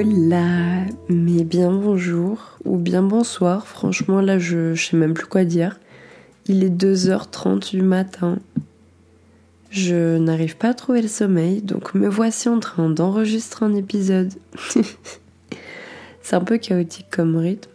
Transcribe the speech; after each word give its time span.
Hola, 0.00 0.86
mais 1.10 1.44
bien 1.44 1.70
bonjour 1.70 2.56
ou 2.64 2.78
bien 2.78 3.02
bonsoir. 3.02 3.66
Franchement, 3.66 4.22
là, 4.22 4.38
je, 4.38 4.74
sais 4.74 4.96
même 4.96 5.12
plus 5.12 5.26
quoi 5.26 5.44
dire. 5.44 5.78
Il 6.46 6.64
est 6.64 6.70
2h30 6.70 7.72
du 7.72 7.82
matin. 7.82 8.38
Je 9.68 10.16
n'arrive 10.16 10.56
pas 10.56 10.70
à 10.70 10.74
trouver 10.74 11.02
le 11.02 11.08
sommeil, 11.08 11.60
donc 11.60 11.94
me 11.94 12.08
voici 12.08 12.48
en 12.48 12.60
train 12.60 12.88
d'enregistrer 12.88 13.66
un 13.66 13.74
épisode. 13.74 14.32
C'est 16.22 16.34
un 16.36 16.44
peu 16.44 16.56
chaotique 16.56 17.08
comme 17.10 17.36
rythme. 17.36 17.70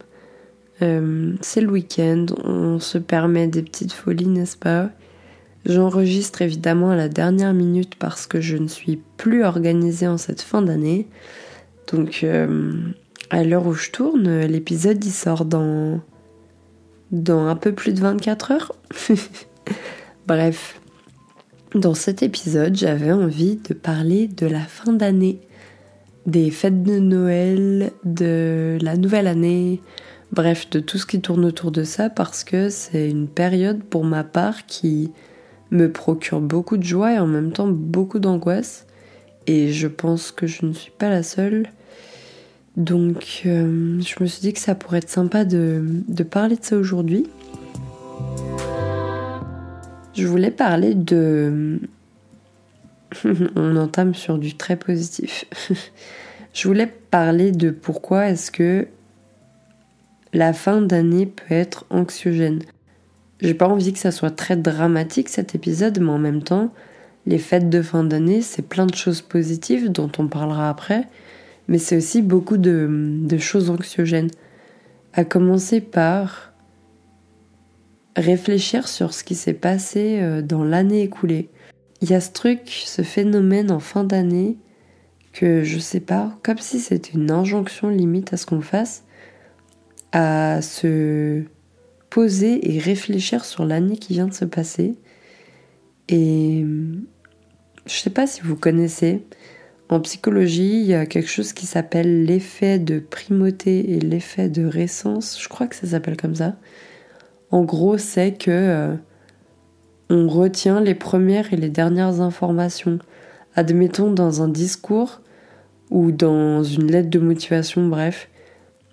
Euh, 0.82 1.32
c'est 1.42 1.60
le 1.60 1.70
week-end, 1.70 2.26
on 2.42 2.80
se 2.80 2.98
permet 2.98 3.46
des 3.46 3.62
petites 3.62 3.92
folies, 3.92 4.26
n'est-ce 4.26 4.56
pas? 4.56 4.90
J'enregistre 5.64 6.42
évidemment 6.42 6.90
à 6.90 6.96
la 6.96 7.08
dernière 7.08 7.54
minute 7.54 7.94
parce 7.94 8.26
que 8.26 8.40
je 8.40 8.56
ne 8.56 8.66
suis 8.66 9.00
plus 9.16 9.44
organisée 9.44 10.08
en 10.08 10.18
cette 10.18 10.42
fin 10.42 10.60
d'année. 10.60 11.06
Donc, 11.92 12.20
euh, 12.22 12.72
à 13.30 13.44
l'heure 13.44 13.66
où 13.66 13.72
je 13.72 13.90
tourne, 13.90 14.40
l'épisode 14.40 15.04
il 15.04 15.10
sort 15.10 15.44
dans, 15.44 16.00
dans 17.10 17.46
un 17.46 17.56
peu 17.56 17.72
plus 17.72 17.92
de 17.92 18.00
24 18.00 18.50
heures. 18.52 18.72
Bref, 20.26 20.80
dans 21.74 21.94
cet 21.94 22.22
épisode, 22.22 22.74
j'avais 22.76 23.12
envie 23.12 23.56
de 23.56 23.74
parler 23.74 24.28
de 24.28 24.46
la 24.46 24.60
fin 24.60 24.92
d'année, 24.92 25.40
des 26.26 26.50
fêtes 26.50 26.82
de 26.82 26.98
Noël, 26.98 27.92
de 28.04 28.78
la 28.80 28.96
nouvelle 28.96 29.26
année, 29.26 29.80
bref, 30.32 30.70
de 30.70 30.80
tout 30.80 30.98
ce 30.98 31.06
qui 31.06 31.20
tourne 31.20 31.44
autour 31.44 31.70
de 31.70 31.84
ça 31.84 32.10
parce 32.10 32.44
que 32.44 32.68
c'est 32.68 33.10
une 33.10 33.28
période 33.28 33.82
pour 33.82 34.04
ma 34.04 34.24
part 34.24 34.66
qui 34.66 35.12
me 35.70 35.90
procure 35.90 36.40
beaucoup 36.40 36.76
de 36.76 36.82
joie 36.82 37.14
et 37.14 37.18
en 37.18 37.26
même 37.26 37.52
temps 37.52 37.68
beaucoup 37.68 38.18
d'angoisse. 38.18 38.86
Et 39.46 39.72
je 39.72 39.86
pense 39.86 40.32
que 40.32 40.46
je 40.46 40.66
ne 40.66 40.72
suis 40.72 40.92
pas 40.92 41.08
la 41.08 41.22
seule. 41.22 41.68
Donc 42.76 43.42
euh, 43.46 44.00
je 44.00 44.22
me 44.22 44.26
suis 44.26 44.40
dit 44.40 44.52
que 44.52 44.58
ça 44.58 44.74
pourrait 44.74 44.98
être 44.98 45.08
sympa 45.08 45.44
de, 45.44 45.82
de 46.08 46.22
parler 46.22 46.56
de 46.56 46.64
ça 46.64 46.76
aujourd'hui. 46.76 47.26
Je 50.14 50.26
voulais 50.26 50.50
parler 50.50 50.94
de... 50.94 51.80
On 53.56 53.76
entame 53.76 54.14
sur 54.14 54.38
du 54.38 54.56
très 54.56 54.76
positif. 54.76 55.46
je 56.54 56.68
voulais 56.68 56.86
parler 56.86 57.50
de 57.50 57.70
pourquoi 57.70 58.28
est-ce 58.28 58.50
que 58.50 58.86
la 60.32 60.52
fin 60.52 60.82
d'année 60.82 61.26
peut 61.26 61.54
être 61.54 61.86
anxiogène. 61.88 62.62
J'ai 63.40 63.54
pas 63.54 63.68
envie 63.68 63.92
que 63.92 63.98
ça 63.98 64.10
soit 64.10 64.30
très 64.30 64.56
dramatique 64.56 65.28
cet 65.28 65.54
épisode, 65.54 65.98
mais 66.00 66.10
en 66.10 66.18
même 66.18 66.42
temps, 66.42 66.72
les 67.26 67.38
fêtes 67.38 67.70
de 67.70 67.80
fin 67.82 68.04
d'année, 68.04 68.42
c'est 68.42 68.62
plein 68.62 68.86
de 68.86 68.94
choses 68.94 69.22
positives 69.22 69.90
dont 69.90 70.10
on 70.18 70.28
parlera 70.28 70.68
après 70.68 71.06
mais 71.68 71.78
c'est 71.78 71.96
aussi 71.96 72.22
beaucoup 72.22 72.56
de, 72.56 73.38
choses 73.38 73.70
anxiogènes. 73.70 74.30
À 75.12 75.24
commencer 75.24 75.80
par 75.80 76.52
réfléchir 78.16 78.88
sur 78.88 79.14
ce 79.14 79.24
qui 79.24 79.34
s'est 79.34 79.54
passé 79.54 80.18
euh, 80.20 80.42
dans 80.42 80.64
l'année 80.64 81.02
écoulée. 81.02 81.48
Il 82.02 82.10
y 82.10 82.14
a 82.14 82.20
ce 82.20 82.32
truc, 82.32 82.60
ce 82.66 83.02
phénomène 83.02 83.70
en 83.70 83.80
fin 83.80 84.04
d'année 84.04 84.58
que 85.32 85.64
je 85.64 85.78
sais 85.78 86.00
pas, 86.00 86.38
comme 86.42 86.58
si 86.58 86.78
c'était 86.78 87.12
une 87.12 87.30
injonction 87.30 87.88
limite 87.88 88.32
à 88.32 88.36
ce 88.36 88.46
qu'on 88.46 88.60
fasse, 88.60 89.04
à 90.12 90.60
se 90.62 91.42
poser 92.10 92.74
et 92.74 92.78
réfléchir 92.78 93.44
sur 93.44 93.64
l'année 93.64 93.96
qui 93.98 94.14
vient 94.14 94.26
de 94.26 94.34
se 94.34 94.46
passer. 94.46 94.94
Et 96.08 96.64
je 97.86 97.92
sais 97.92 98.10
pas 98.10 98.26
si 98.26 98.40
vous 98.40 98.56
connaissez, 98.56 99.26
en 99.88 100.00
psychologie, 100.00 100.80
il 100.80 100.86
y 100.86 100.94
a 100.94 101.06
quelque 101.06 101.28
chose 101.28 101.52
qui 101.52 101.64
s'appelle 101.64 102.24
l'effet 102.24 102.78
de 102.78 102.98
primauté 102.98 103.92
et 103.92 104.00
l'effet 104.00 104.48
de 104.48 104.64
récence. 104.64 105.38
Je 105.40 105.48
crois 105.48 105.68
que 105.68 105.76
ça 105.76 105.86
s'appelle 105.86 106.16
comme 106.16 106.34
ça. 106.34 106.56
En 107.52 107.62
gros, 107.62 107.96
c'est 107.96 108.32
que 108.32 108.50
euh, 108.50 108.94
on 110.10 110.26
retient 110.26 110.80
les 110.80 110.96
premières 110.96 111.52
et 111.52 111.56
les 111.56 111.68
dernières 111.68 112.20
informations. 112.20 112.98
Admettons 113.54 114.10
dans 114.10 114.42
un 114.42 114.48
discours 114.48 115.20
ou 115.90 116.10
dans 116.10 116.64
une 116.64 116.90
lettre 116.90 117.10
de 117.10 117.20
motivation, 117.20 117.86
bref. 117.86 118.28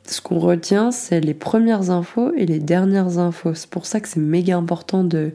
Ce 0.06 0.22
qu'on 0.22 0.38
retient, 0.38 0.92
c'est 0.92 1.22
les 1.22 1.34
premières 1.34 1.90
infos 1.90 2.34
et 2.36 2.46
les 2.46 2.60
dernières 2.60 3.18
infos. 3.18 3.56
C'est 3.56 3.70
pour 3.70 3.88
ça 3.88 4.00
que 4.00 4.08
c'est 4.08 4.20
méga 4.20 4.58
important 4.58 5.04
de, 5.04 5.32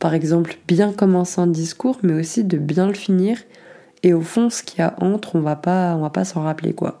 par 0.00 0.12
exemple, 0.12 0.56
bien 0.66 0.92
commencer 0.92 1.40
un 1.40 1.46
discours, 1.46 1.98
mais 2.02 2.12
aussi 2.12 2.44
de 2.44 2.58
bien 2.58 2.88
le 2.88 2.94
finir 2.94 3.38
et 4.02 4.12
au 4.12 4.20
fond, 4.20 4.50
ce 4.50 4.62
qu'il 4.62 4.80
y 4.80 4.82
a 4.82 4.94
entre, 4.98 5.36
on 5.36 5.40
va 5.40 5.56
pas, 5.56 5.94
on 5.96 6.00
va 6.00 6.10
pas 6.10 6.24
s'en 6.24 6.42
rappeler 6.42 6.72
quoi. 6.72 7.00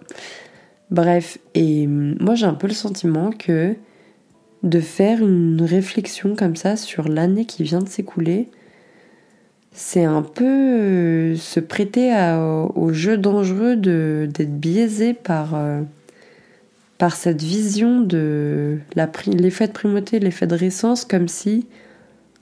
Bref, 0.90 1.38
et 1.54 1.86
hum, 1.86 2.16
moi 2.20 2.34
j'ai 2.34 2.46
un 2.46 2.54
peu 2.54 2.66
le 2.66 2.74
sentiment 2.74 3.30
que 3.30 3.76
de 4.62 4.80
faire 4.80 5.20
une 5.20 5.62
réflexion 5.62 6.34
comme 6.34 6.56
ça 6.56 6.76
sur 6.76 7.08
l'année 7.08 7.44
qui 7.44 7.62
vient 7.62 7.80
de 7.80 7.88
s'écouler, 7.88 8.48
c'est 9.72 10.04
un 10.04 10.22
peu 10.22 10.44
euh, 10.44 11.36
se 11.36 11.60
prêter 11.60 12.12
au 12.74 12.92
jeu 12.92 13.16
dangereux 13.16 13.76
d'être 13.76 14.58
biaisé 14.58 15.14
par, 15.14 15.54
euh, 15.54 15.82
par 16.98 17.14
cette 17.14 17.42
vision 17.42 18.00
de 18.00 18.78
l'effet 19.24 19.68
de 19.68 19.72
primauté, 19.72 20.18
l'effet 20.18 20.48
de 20.48 20.56
récence, 20.56 21.04
comme 21.04 21.28
si 21.28 21.66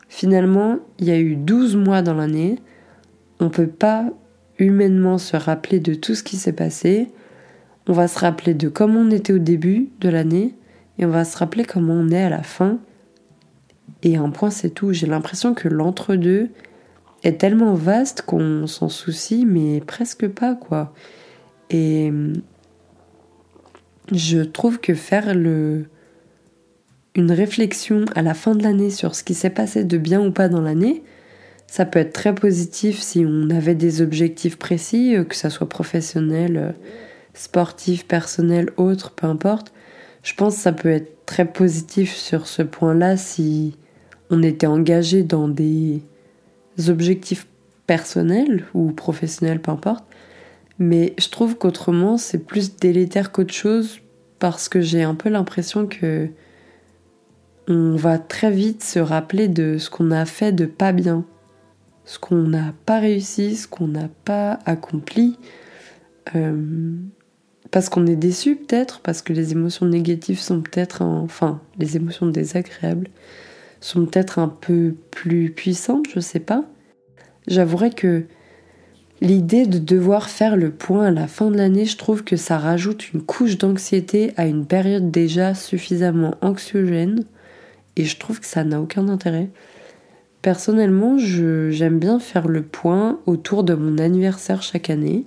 finalement 0.08 0.78
il 0.98 1.08
y 1.08 1.10
a 1.10 1.18
eu 1.18 1.36
12 1.36 1.76
mois 1.76 2.00
dans 2.00 2.14
l'année, 2.14 2.56
on 3.38 3.50
peut 3.50 3.66
pas 3.66 4.10
humainement 4.58 5.18
se 5.18 5.36
rappeler 5.36 5.80
de 5.80 5.94
tout 5.94 6.14
ce 6.14 6.22
qui 6.22 6.36
s'est 6.36 6.52
passé. 6.52 7.08
On 7.88 7.92
va 7.92 8.08
se 8.08 8.18
rappeler 8.18 8.54
de 8.54 8.68
comment 8.68 9.00
on 9.00 9.10
était 9.10 9.32
au 9.32 9.38
début 9.38 9.90
de 10.00 10.08
l'année 10.08 10.54
et 10.98 11.04
on 11.04 11.10
va 11.10 11.24
se 11.24 11.36
rappeler 11.36 11.64
comment 11.64 11.94
on 11.94 12.10
est 12.10 12.22
à 12.22 12.30
la 12.30 12.42
fin. 12.42 12.78
Et 14.02 14.16
un 14.16 14.30
point, 14.30 14.50
c'est 14.50 14.70
tout. 14.70 14.92
J'ai 14.92 15.06
l'impression 15.06 15.54
que 15.54 15.68
l'entre-deux 15.68 16.50
est 17.22 17.38
tellement 17.38 17.74
vaste 17.74 18.22
qu'on 18.22 18.66
s'en 18.66 18.88
soucie, 18.88 19.44
mais 19.46 19.80
presque 19.80 20.28
pas, 20.28 20.54
quoi. 20.54 20.92
Et 21.70 22.12
je 24.12 24.40
trouve 24.40 24.80
que 24.80 24.94
faire 24.94 25.34
le 25.34 25.86
une 27.16 27.32
réflexion 27.32 28.04
à 28.14 28.20
la 28.20 28.34
fin 28.34 28.54
de 28.54 28.62
l'année 28.62 28.90
sur 28.90 29.14
ce 29.14 29.24
qui 29.24 29.32
s'est 29.32 29.50
passé 29.50 29.84
de 29.84 29.96
bien 29.96 30.20
ou 30.20 30.30
pas 30.30 30.50
dans 30.50 30.60
l'année, 30.60 31.02
ça 31.66 31.84
peut 31.84 31.98
être 31.98 32.12
très 32.12 32.34
positif 32.34 33.00
si 33.00 33.24
on 33.26 33.50
avait 33.50 33.74
des 33.74 34.00
objectifs 34.00 34.56
précis, 34.56 35.16
euh, 35.16 35.24
que 35.24 35.34
ça 35.34 35.50
soit 35.50 35.68
professionnel, 35.68 36.56
euh, 36.56 36.72
sportif, 37.34 38.06
personnel, 38.06 38.70
autre, 38.76 39.12
peu 39.12 39.26
importe. 39.26 39.72
Je 40.22 40.34
pense 40.34 40.56
que 40.56 40.62
ça 40.62 40.72
peut 40.72 40.90
être 40.90 41.26
très 41.26 41.44
positif 41.44 42.14
sur 42.14 42.46
ce 42.46 42.62
point-là 42.62 43.16
si 43.16 43.76
on 44.30 44.42
était 44.42 44.66
engagé 44.66 45.22
dans 45.22 45.48
des 45.48 46.02
objectifs 46.88 47.46
personnels 47.86 48.64
ou 48.74 48.90
professionnels, 48.92 49.60
peu 49.60 49.70
importe. 49.70 50.04
Mais 50.78 51.14
je 51.18 51.28
trouve 51.28 51.56
qu'autrement, 51.56 52.16
c'est 52.16 52.44
plus 52.44 52.76
délétère 52.76 53.32
qu'autre 53.32 53.54
chose 53.54 54.00
parce 54.38 54.68
que 54.68 54.80
j'ai 54.80 55.02
un 55.02 55.14
peu 55.14 55.28
l'impression 55.28 55.86
que 55.86 56.28
on 57.68 57.96
va 57.96 58.18
très 58.18 58.50
vite 58.50 58.84
se 58.84 58.98
rappeler 58.98 59.48
de 59.48 59.78
ce 59.78 59.90
qu'on 59.90 60.10
a 60.12 60.24
fait 60.24 60.52
de 60.52 60.66
pas 60.66 60.92
bien 60.92 61.24
ce 62.06 62.18
qu'on 62.18 62.36
n'a 62.36 62.72
pas 62.86 63.00
réussi, 63.00 63.56
ce 63.56 63.68
qu'on 63.68 63.88
n'a 63.88 64.08
pas 64.24 64.60
accompli, 64.64 65.36
euh, 66.34 66.94
parce 67.70 67.88
qu'on 67.88 68.06
est 68.06 68.16
déçu 68.16 68.56
peut-être, 68.56 69.00
parce 69.00 69.20
que 69.20 69.32
les 69.32 69.52
émotions 69.52 69.86
négatives 69.86 70.40
sont 70.40 70.62
peut-être, 70.62 71.02
enfin, 71.02 71.60
les 71.78 71.96
émotions 71.96 72.26
désagréables 72.26 73.08
sont 73.80 74.06
peut-être 74.06 74.38
un 74.38 74.48
peu 74.48 74.94
plus 75.10 75.50
puissantes, 75.50 76.06
je 76.14 76.20
sais 76.20 76.40
pas. 76.40 76.64
J'avouerais 77.46 77.90
que 77.90 78.24
l'idée 79.20 79.66
de 79.66 79.78
devoir 79.78 80.30
faire 80.30 80.56
le 80.56 80.70
point 80.70 81.06
à 81.06 81.10
la 81.10 81.26
fin 81.26 81.50
de 81.50 81.56
l'année, 81.56 81.84
je 81.84 81.96
trouve 81.96 82.24
que 82.24 82.36
ça 82.36 82.56
rajoute 82.58 83.12
une 83.12 83.22
couche 83.22 83.58
d'anxiété 83.58 84.32
à 84.36 84.46
une 84.46 84.64
période 84.64 85.10
déjà 85.10 85.54
suffisamment 85.54 86.36
anxiogène, 86.40 87.24
et 87.96 88.04
je 88.04 88.16
trouve 88.16 88.40
que 88.40 88.46
ça 88.46 88.62
n'a 88.62 88.80
aucun 88.80 89.08
intérêt. 89.08 89.50
Personnellement, 90.46 91.18
j'aime 91.18 91.98
bien 91.98 92.20
faire 92.20 92.46
le 92.46 92.62
point 92.62 93.18
autour 93.26 93.64
de 93.64 93.74
mon 93.74 93.98
anniversaire 93.98 94.62
chaque 94.62 94.90
année 94.90 95.24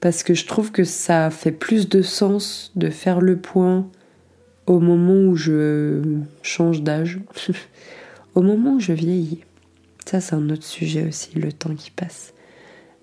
parce 0.00 0.22
que 0.22 0.34
je 0.34 0.44
trouve 0.44 0.72
que 0.72 0.84
ça 0.84 1.30
fait 1.30 1.52
plus 1.52 1.88
de 1.88 2.02
sens 2.02 2.70
de 2.76 2.90
faire 2.90 3.22
le 3.22 3.38
point 3.38 3.88
au 4.66 4.78
moment 4.78 5.14
où 5.14 5.36
je 5.36 6.02
change 6.42 6.82
d'âge, 6.82 7.18
au 8.34 8.42
moment 8.42 8.74
où 8.74 8.78
je 8.78 8.92
vieillis. 8.92 9.42
Ça, 10.04 10.20
c'est 10.20 10.34
un 10.34 10.50
autre 10.50 10.64
sujet 10.64 11.08
aussi, 11.08 11.38
le 11.38 11.50
temps 11.50 11.74
qui 11.74 11.90
passe. 11.90 12.34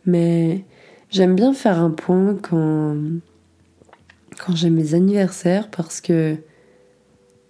Mais 0.06 0.66
j'aime 1.10 1.34
bien 1.34 1.56
faire 1.56 1.80
un 1.80 1.90
point 1.90 2.38
quand, 2.44 2.96
j'ai 4.54 4.70
mes 4.70 4.94
anniversaires 4.94 5.72
parce 5.72 6.00
que 6.00 6.36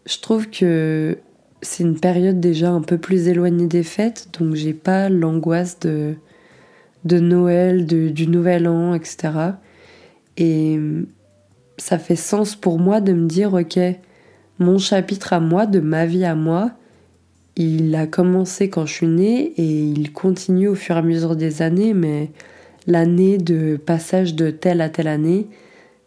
je 0.06 0.20
trouve 0.20 0.50
que 0.50 1.18
c'est 1.62 1.84
une 1.84 2.00
période 2.00 2.40
déjà 2.40 2.70
un 2.70 2.82
peu 2.82 2.98
plus 2.98 3.28
éloignée 3.28 3.68
des 3.68 3.84
fêtes, 3.84 4.30
donc 4.40 4.56
j'ai 4.56 4.74
pas 4.74 5.10
l'angoisse 5.10 5.80
de, 5.80 6.16
de 7.06 7.20
Noël, 7.20 7.86
de, 7.86 8.10
du 8.10 8.28
Nouvel 8.28 8.68
An, 8.68 8.94
etc. 8.94 9.32
Et 10.38 10.80
ça 11.78 11.98
fait 11.98 12.16
sens 12.16 12.56
pour 12.56 12.80
moi 12.80 13.02
de 13.02 13.14
me 13.14 13.28
dire, 13.28 13.54
ok, 13.54 13.80
mon 14.60 14.78
chapitre 14.78 15.34
à 15.34 15.40
moi, 15.40 15.66
de 15.66 15.80
ma 15.80 16.06
vie 16.06 16.26
à 16.26 16.36
moi, 16.36 16.72
il 17.56 17.96
a 17.96 18.06
commencé 18.06 18.70
quand 18.70 18.86
je 18.86 18.94
suis 18.94 19.08
née 19.08 19.54
et 19.58 19.84
il 19.84 20.12
continue 20.14 20.68
au 20.68 20.76
fur 20.76 20.96
et 20.96 21.00
à 21.00 21.02
mesure 21.02 21.36
des 21.36 21.62
années, 21.62 21.94
mais 21.94 22.32
l'année 22.86 23.38
de 23.38 23.78
passage 23.78 24.36
de 24.36 24.52
telle 24.52 24.82
à 24.82 24.90
telle 24.90 25.08
année, 25.08 25.48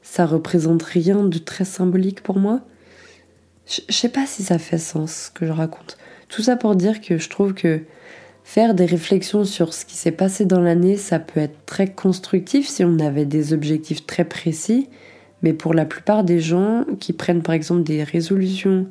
ça 0.03 0.27
représente 0.27 0.83
rien 0.83 1.25
de 1.25 1.39
très 1.39 1.65
symbolique 1.65 2.23
pour 2.23 2.39
moi. 2.39 2.61
Je 3.71 3.95
sais 3.95 4.09
pas 4.09 4.27
si 4.27 4.43
ça 4.43 4.59
fait 4.59 4.79
sens 4.79 5.27
ce 5.27 5.31
que 5.31 5.47
je 5.47 5.53
raconte. 5.53 5.97
Tout 6.29 6.43
ça 6.43 6.57
pour 6.57 6.75
dire 6.75 7.01
que 7.01 7.19
je 7.19 7.29
trouve 7.29 7.55
que 7.55 7.83
faire 8.43 8.75
des 8.75 8.85
réflexions 8.85 9.45
sur 9.45 9.73
ce 9.73 9.85
qui 9.85 9.95
s'est 9.95 10.11
passé 10.11 10.45
dans 10.45 10.61
l'année, 10.61 10.97
ça 10.97 11.21
peut 11.21 11.39
être 11.39 11.65
très 11.67 11.87
constructif 11.87 12.69
si 12.69 12.85
on 12.85 12.99
avait 12.99 13.27
des 13.27 13.53
objectifs 13.53 14.07
très 14.07 14.25
précis. 14.25 14.89
Mais 15.43 15.53
pour 15.53 15.73
la 15.73 15.85
plupart 15.85 16.25
des 16.25 16.41
gens 16.41 16.85
qui 16.99 17.13
prennent 17.13 17.43
par 17.43 17.55
exemple 17.55 17.85
des 17.85 18.03
résolutions, 18.03 18.89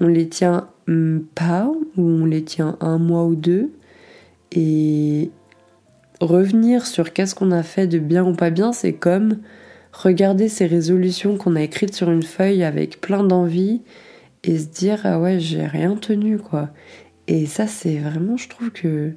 on 0.00 0.06
les 0.06 0.28
tient 0.28 0.68
hmm, 0.86 1.18
pas 1.34 1.70
ou 1.96 2.02
on 2.02 2.24
les 2.24 2.44
tient 2.44 2.76
un 2.80 2.98
mois 2.98 3.24
ou 3.24 3.34
deux. 3.34 3.72
Et 4.52 5.30
revenir 6.20 6.86
sur 6.86 7.12
qu'est-ce 7.12 7.34
qu'on 7.34 7.50
a 7.50 7.64
fait 7.64 7.88
de 7.88 7.98
bien 7.98 8.24
ou 8.24 8.34
pas 8.34 8.50
bien, 8.50 8.72
c'est 8.72 8.92
comme 8.92 9.38
regarder 9.94 10.48
ces 10.48 10.66
résolutions 10.66 11.36
qu'on 11.36 11.56
a 11.56 11.62
écrites 11.62 11.94
sur 11.94 12.10
une 12.10 12.22
feuille 12.22 12.64
avec 12.64 13.00
plein 13.00 13.22
d'envie 13.22 13.82
et 14.42 14.58
se 14.58 14.66
dire 14.66 15.00
ah 15.04 15.20
ouais 15.20 15.38
j'ai 15.40 15.64
rien 15.64 15.94
tenu 15.96 16.38
quoi. 16.38 16.70
Et 17.28 17.46
ça 17.46 17.66
c'est 17.66 17.98
vraiment 17.98 18.36
je 18.36 18.48
trouve 18.48 18.70
que 18.70 19.12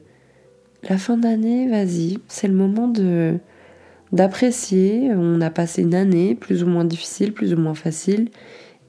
la 0.88 0.98
fin 0.98 1.18
d'année 1.18 1.68
vas-y 1.68 2.20
c'est 2.28 2.48
le 2.48 2.54
moment 2.54 2.88
de 2.88 3.38
d'apprécier. 4.14 5.10
On 5.14 5.42
a 5.42 5.50
passé 5.50 5.82
une 5.82 5.96
année 5.96 6.36
plus 6.36 6.64
ou 6.64 6.68
moins 6.68 6.86
difficile, 6.86 7.34
plus 7.34 7.54
ou 7.54 7.58
moins 7.58 7.76
facile 7.76 8.30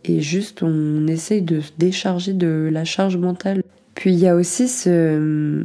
et 0.04 0.20
juste 0.20 0.62
on 0.62 1.06
essaye 1.06 1.42
de 1.42 1.60
se 1.60 1.72
décharger 1.76 2.34
de 2.34 2.68
la 2.70 2.84
charge 2.84 3.16
mentale. 3.16 3.62
Puis 3.94 4.12
il 4.12 4.18
y 4.18 4.28
a 4.28 4.36
aussi 4.36 4.68
ce 4.68 5.64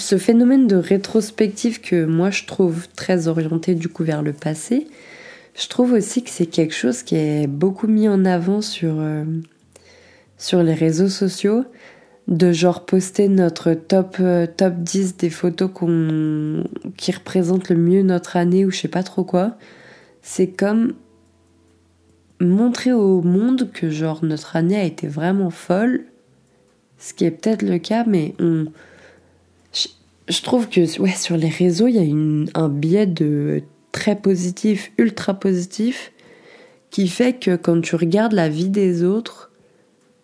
ce 0.00 0.18
phénomène 0.18 0.66
de 0.66 0.76
rétrospective 0.76 1.80
que 1.80 2.04
moi 2.04 2.30
je 2.30 2.44
trouve 2.44 2.88
très 2.88 3.28
orienté 3.28 3.74
du 3.74 3.88
coup 3.88 4.04
vers 4.04 4.22
le 4.22 4.32
passé, 4.32 4.86
je 5.54 5.68
trouve 5.68 5.92
aussi 5.92 6.22
que 6.22 6.30
c'est 6.30 6.46
quelque 6.46 6.74
chose 6.74 7.02
qui 7.02 7.16
est 7.16 7.46
beaucoup 7.46 7.86
mis 7.86 8.08
en 8.08 8.24
avant 8.24 8.60
sur, 8.60 8.94
euh, 8.98 9.24
sur 10.38 10.62
les 10.62 10.74
réseaux 10.74 11.08
sociaux, 11.08 11.64
de 12.28 12.52
genre 12.52 12.84
poster 12.86 13.28
notre 13.28 13.74
top, 13.74 14.16
euh, 14.20 14.46
top 14.46 14.74
10 14.76 15.16
des 15.16 15.30
photos 15.30 15.70
qui 16.96 17.12
représentent 17.12 17.68
le 17.68 17.76
mieux 17.76 18.02
notre 18.02 18.36
année 18.36 18.64
ou 18.64 18.70
je 18.70 18.78
sais 18.78 18.88
pas 18.88 19.02
trop 19.02 19.24
quoi. 19.24 19.56
C'est 20.22 20.48
comme 20.48 20.94
montrer 22.40 22.92
au 22.92 23.20
monde 23.20 23.70
que 23.72 23.90
genre 23.90 24.24
notre 24.24 24.56
année 24.56 24.78
a 24.78 24.84
été 24.84 25.08
vraiment 25.08 25.50
folle, 25.50 26.04
ce 26.98 27.12
qui 27.12 27.24
est 27.24 27.30
peut-être 27.30 27.62
le 27.62 27.78
cas, 27.78 28.04
mais 28.06 28.34
on 28.38 28.66
je 30.30 30.42
trouve 30.42 30.68
que 30.68 31.00
ouais, 31.00 31.10
sur 31.10 31.36
les 31.36 31.48
réseaux, 31.48 31.88
il 31.88 31.96
y 31.96 31.98
a 31.98 32.60
un 32.60 32.68
biais 32.68 33.06
de 33.06 33.62
très 33.92 34.16
positif, 34.16 34.92
ultra 34.96 35.34
positif, 35.34 36.12
qui 36.90 37.08
fait 37.08 37.34
que 37.34 37.56
quand 37.56 37.80
tu 37.80 37.96
regardes 37.96 38.32
la 38.32 38.48
vie 38.48 38.68
des 38.68 39.02
autres, 39.02 39.50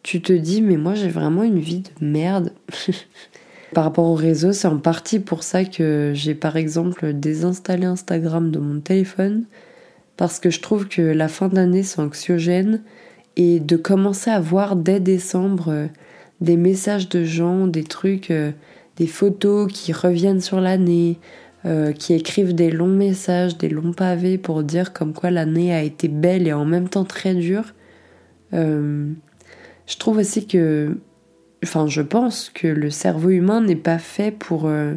tu 0.02 0.22
te 0.22 0.32
dis 0.32 0.62
mais 0.62 0.76
moi 0.76 0.94
j'ai 0.94 1.08
vraiment 1.08 1.42
une 1.42 1.58
vie 1.58 1.80
de 1.80 2.06
merde. 2.06 2.52
par 3.74 3.84
rapport 3.84 4.06
aux 4.06 4.14
réseaux, 4.14 4.52
c'est 4.52 4.68
en 4.68 4.78
partie 4.78 5.18
pour 5.18 5.42
ça 5.42 5.64
que 5.64 6.12
j'ai 6.14 6.34
par 6.34 6.56
exemple 6.56 7.12
désinstallé 7.12 7.84
Instagram 7.84 8.52
de 8.52 8.60
mon 8.60 8.80
téléphone, 8.80 9.44
parce 10.16 10.38
que 10.38 10.50
je 10.50 10.60
trouve 10.60 10.86
que 10.86 11.02
la 11.02 11.28
fin 11.28 11.48
d'année 11.48 11.82
c'est 11.82 12.00
anxiogène, 12.00 12.82
et 13.34 13.58
de 13.58 13.76
commencer 13.76 14.30
à 14.30 14.40
voir 14.40 14.76
dès 14.76 15.00
décembre 15.00 15.68
euh, 15.68 15.86
des 16.40 16.56
messages 16.56 17.08
de 17.08 17.24
gens, 17.24 17.66
des 17.66 17.84
trucs... 17.84 18.30
Euh, 18.30 18.52
des 18.96 19.06
photos 19.06 19.70
qui 19.72 19.92
reviennent 19.92 20.40
sur 20.40 20.60
l'année, 20.60 21.18
euh, 21.64 21.92
qui 21.92 22.14
écrivent 22.14 22.54
des 22.54 22.70
longs 22.70 22.86
messages, 22.86 23.58
des 23.58 23.68
longs 23.68 23.92
pavés 23.92 24.38
pour 24.38 24.62
dire 24.62 24.92
comme 24.92 25.12
quoi 25.12 25.30
l'année 25.30 25.74
a 25.74 25.82
été 25.82 26.08
belle 26.08 26.46
et 26.46 26.52
en 26.52 26.64
même 26.64 26.88
temps 26.88 27.04
très 27.04 27.34
dure. 27.34 27.74
Euh, 28.54 29.10
je 29.86 29.96
trouve 29.96 30.18
aussi 30.18 30.46
que, 30.46 30.98
enfin 31.64 31.86
je 31.86 32.02
pense 32.02 32.50
que 32.54 32.68
le 32.68 32.90
cerveau 32.90 33.30
humain 33.30 33.60
n'est 33.60 33.76
pas 33.76 33.98
fait 33.98 34.30
pour 34.30 34.66
euh, 34.66 34.94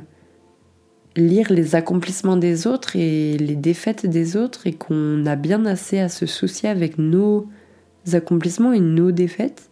lire 1.16 1.48
les 1.50 1.76
accomplissements 1.76 2.38
des 2.38 2.68
autres 2.68 2.96
et 2.96 3.38
les 3.38 3.56
défaites 3.56 4.06
des 4.06 4.38
autres 4.38 4.68
et 4.68 4.74
qu'on 4.74 5.26
a 5.26 5.36
bien 5.36 5.66
assez 5.66 6.00
à 6.00 6.08
se 6.08 6.26
soucier 6.26 6.70
avec 6.70 6.98
nos 6.98 7.48
accomplissements 8.14 8.74
et 8.74 8.80
nos 8.80 9.12
défaites. 9.12 9.70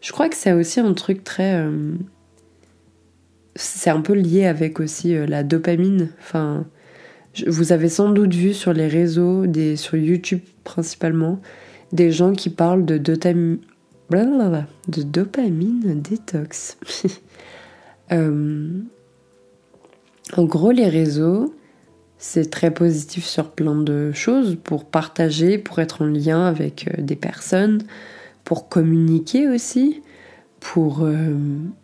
Je 0.00 0.12
crois 0.12 0.28
que 0.28 0.36
c'est 0.36 0.52
aussi 0.52 0.80
un 0.80 0.94
truc 0.94 1.22
très 1.22 1.64
c'est 3.54 3.90
un 3.90 4.00
peu 4.00 4.14
lié 4.14 4.46
avec 4.46 4.80
aussi 4.80 5.14
euh, 5.14 5.26
la 5.26 5.42
dopamine. 5.42 6.08
Enfin, 6.20 6.66
vous 7.46 7.72
avez 7.72 7.88
sans 7.88 8.10
doute 8.10 8.34
vu 8.34 8.54
sur 8.54 8.72
les 8.72 8.86
réseaux, 8.86 9.44
sur 9.76 9.96
YouTube 9.96 10.40
principalement, 10.64 11.40
des 11.92 12.10
gens 12.10 12.32
qui 12.32 12.50
parlent 12.50 12.84
de, 12.84 12.98
de 12.98 13.18
dopamine 15.02 16.00
détox. 16.00 16.78
Euh, 18.10 18.68
en 20.36 20.44
gros, 20.44 20.70
les 20.70 20.88
réseaux, 20.88 21.54
c'est 22.18 22.50
très 22.50 22.70
positif 22.70 23.24
sur 23.24 23.52
plein 23.52 23.76
de 23.76 24.12
choses 24.12 24.58
pour 24.62 24.84
partager, 24.84 25.56
pour 25.56 25.78
être 25.78 26.02
en 26.02 26.06
lien 26.06 26.44
avec 26.44 26.88
euh, 26.88 27.00
des 27.00 27.16
personnes, 27.16 27.80
pour 28.44 28.68
communiquer 28.68 29.48
aussi, 29.48 30.02
pour 30.60 31.08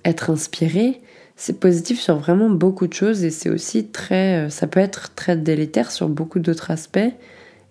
être 0.05 0.29
inspiré 0.29 1.01
c'est 1.39 1.61
positif 1.61 2.01
sur 2.01 2.19
vraiment 2.19 2.51
beaucoup 2.51 2.89
de 2.89 2.93
choses 2.93 3.23
et 3.23 3.31
c'est 3.31 3.49
aussi 3.49 3.87
très, 3.87 4.47
euh, 4.47 4.51
ça 4.51 4.67
peut 4.67 4.81
être 4.81 5.15
très 5.15 5.37
délétère 5.37 5.93
sur 5.93 6.09
beaucoup 6.09 6.41
d'autres 6.41 6.73
aspects. 6.73 6.99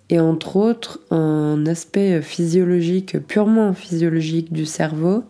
Et 0.10 0.22
entre 0.22 0.56
autres, 0.56 1.02
un 1.12 1.66
aspect 1.66 2.22
physiologique, 2.22 3.20
purement 3.28 3.74
physiologique 3.74 4.54
du 4.54 4.66
cerveau, 4.66 5.26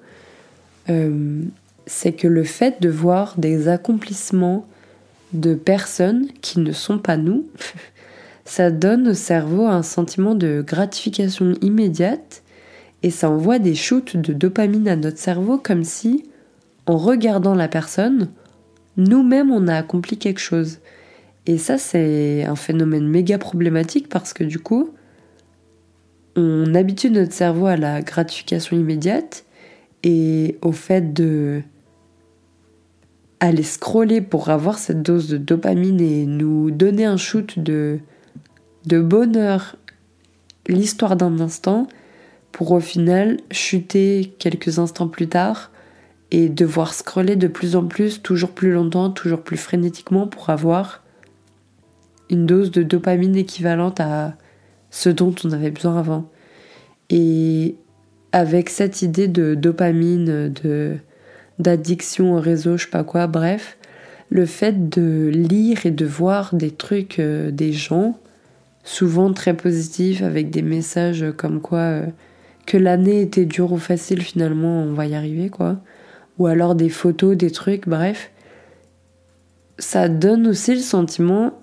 euh, 0.90 1.42
c'est 1.88 2.14
que 2.14 2.28
le 2.28 2.44
fait 2.44 2.80
de 2.80 2.90
voir 2.90 3.34
des 3.40 3.70
accomplissements 3.70 4.68
de 5.34 5.56
personnes 5.56 6.28
qui 6.42 6.60
ne 6.60 6.72
sont 6.74 7.00
pas 7.00 7.18
nous, 7.18 7.48
ça 8.46 8.70
donne 8.70 9.08
au 9.08 9.14
cerveau 9.16 9.66
un 9.66 9.82
sentiment 9.82 10.36
de 10.36 10.64
gratification 10.66 11.56
immédiate 11.62 12.44
et 13.02 13.10
ça 13.10 13.32
envoie 13.32 13.58
des 13.58 13.74
shoots 13.74 14.16
de 14.16 14.32
dopamine 14.32 14.88
à 14.88 14.96
notre 14.96 15.18
cerveau 15.18 15.58
comme 15.58 15.84
si 15.84 16.24
en 16.88 16.98
regardant 16.98 17.54
la 17.54 17.68
personne, 17.68 18.30
nous-mêmes, 18.96 19.52
on 19.52 19.68
a 19.68 19.76
accompli 19.76 20.18
quelque 20.18 20.40
chose. 20.40 20.80
Et 21.46 21.58
ça, 21.58 21.78
c'est 21.78 22.46
un 22.46 22.56
phénomène 22.56 23.08
méga 23.08 23.38
problématique 23.38 24.10
parce 24.10 24.34
que 24.34 24.44
du 24.44 24.60
coup, 24.60 24.92
on 26.36 26.74
habitue 26.74 27.12
notre 27.12 27.34
cerveau 27.34 27.68
à 27.68 27.78
la 27.78 28.02
gratification 28.02 28.78
immédiate 28.78 29.46
et 30.04 30.58
au 30.62 30.72
fait 30.72 31.14
de 31.14 31.62
aller 33.40 33.64
scroller 33.64 34.22
pour 34.22 34.50
avoir 34.50 34.80
cette 34.80 35.04
dose 35.04 35.30
de 35.30 35.38
dopamine 35.38 36.02
et 36.02 36.26
nous 36.26 36.72
donner 36.72 37.06
un 37.06 37.18
shoot 37.18 37.60
de, 37.60 38.00
de 38.86 39.00
bonheur, 39.00 39.76
l'histoire 40.68 41.16
d'un 41.16 41.40
instant, 41.40 41.88
pour 42.52 42.72
au 42.72 42.80
final 42.80 43.38
chuter 43.52 44.34
quelques 44.40 44.80
instants 44.80 45.08
plus 45.08 45.28
tard 45.28 45.72
et 46.32 46.50
devoir 46.50 46.94
scroller 46.94 47.36
de 47.36 47.48
plus 47.48 47.76
en 47.76 47.86
plus, 47.86 48.22
toujours 48.22 48.52
plus 48.52 48.72
longtemps, 48.72 49.10
toujours 49.10 49.42
plus 49.42 49.58
frénétiquement 49.58 50.28
pour 50.28 50.50
avoir 50.50 51.04
une 52.30 52.46
dose 52.46 52.72
de 52.72 52.84
dopamine 52.84 53.36
équivalente 53.36 54.00
à 54.00 54.36
ce 54.92 55.10
dont 55.10 55.34
on 55.46 55.52
avait 55.52 55.72
besoin 55.72 55.98
avant. 55.98 56.30
Et 57.10 57.76
avec 58.34 58.70
cette 58.70 59.02
idée 59.02 59.28
de 59.28 59.56
dopamine, 59.56 60.50
de 60.50 60.98
d'addiction 61.60 62.36
au 62.36 62.40
réseau, 62.40 62.78
je 62.78 62.84
sais 62.84 62.92
pas 62.92 63.04
quoi, 63.04 63.26
bref, 63.26 63.80
le 64.30 64.46
fait 64.46 64.90
de 64.90 65.32
lire 65.34 65.88
et 65.88 65.92
de 65.92 66.06
voir 66.06 66.54
des 66.54 66.70
trucs 66.70 67.18
euh, 67.18 67.50
des 67.50 67.74
gens, 67.74 68.20
souvent 68.84 69.34
très 69.34 69.56
positifs, 69.56 70.22
avec 70.22 70.52
des 70.52 70.62
messages 70.62 71.26
comme 71.36 71.60
quoi 71.60 71.80
euh, 71.80 72.06
que 72.68 72.78
l'année 72.78 73.22
était 73.22 73.46
dure 73.46 73.72
ou 73.72 73.78
facile, 73.78 74.22
finalement 74.22 74.84
on 74.84 74.94
va 74.94 75.08
y 75.08 75.16
arriver, 75.16 75.50
quoi 75.50 75.78
ou 76.38 76.48
alors 76.48 76.76
des 76.76 76.90
photos, 76.90 77.36
des 77.36 77.52
trucs, 77.52 77.88
bref. 77.88 78.32
Ça 79.80 80.10
donne 80.10 80.48
aussi 80.48 80.76
le 80.76 80.82
sentiment 80.82 81.54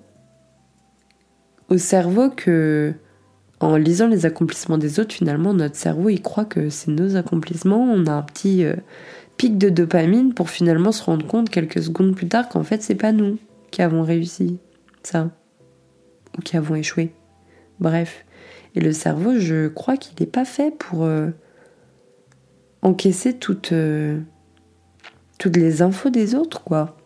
au 1.69 1.78
cerveau 1.78 2.31
que, 2.31 2.95
en 3.61 3.76
lisant 3.76 4.09
les 4.09 4.26
accomplissements 4.26 4.78
des 4.78 5.00
autres, 5.00 5.14
finalement, 5.14 5.54
notre 5.54 5.76
cerveau, 5.76 6.09
il 6.09 6.23
croit 6.23 6.45
que 6.45 6.69
c'est 6.71 6.90
nos 6.90 7.16
accomplissements. 7.16 7.83
On 7.83 8.07
a 8.07 8.12
un 8.12 8.23
petit 8.23 8.64
euh, 8.64 8.75
pic 9.37 9.59
de 9.59 9.69
dopamine 9.69 10.35
pour 10.35 10.50
finalement 10.50 10.93
se 10.93 11.02
rendre 11.02 11.26
compte 11.26 11.50
quelques 11.50 11.83
secondes 11.83 12.14
plus 12.14 12.28
tard 12.28 12.49
qu'en 12.49 12.62
fait, 12.62 12.83
c'est 12.83 12.95
pas 12.95 13.12
nous 13.12 13.38
qui 13.71 13.83
avons 13.83 14.02
réussi 14.02 14.59
ça, 15.02 15.31
ou 16.38 16.43
qui 16.43 16.57
avons 16.57 16.75
échoué. 16.75 17.12
Bref. 17.81 18.25
Et 18.76 18.81
le 18.81 18.93
cerveau, 18.93 19.38
je 19.38 19.69
crois 19.69 19.97
qu'il 19.97 20.14
n'est 20.21 20.31
pas 20.31 20.45
fait 20.45 20.76
pour 20.76 21.04
euh, 21.04 21.31
encaisser 22.83 23.35
toutes, 23.35 23.73
euh, 23.73 24.21
toutes 25.38 25.56
les 25.56 25.82
infos 25.82 26.10
des 26.10 26.34
autres, 26.34 26.62
quoi. 26.62 26.96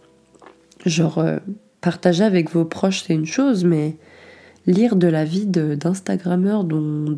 Genre, 0.84 1.18
euh, 1.18 1.38
partager 1.80 2.24
avec 2.24 2.50
vos 2.50 2.64
proches, 2.64 3.04
c'est 3.06 3.14
une 3.14 3.26
chose, 3.26 3.64
mais 3.64 3.96
lire 4.66 4.96
de 4.96 5.08
la 5.08 5.24
vie 5.24 5.46
d'Instagrammeurs 5.46 6.64
dont, 6.64 7.16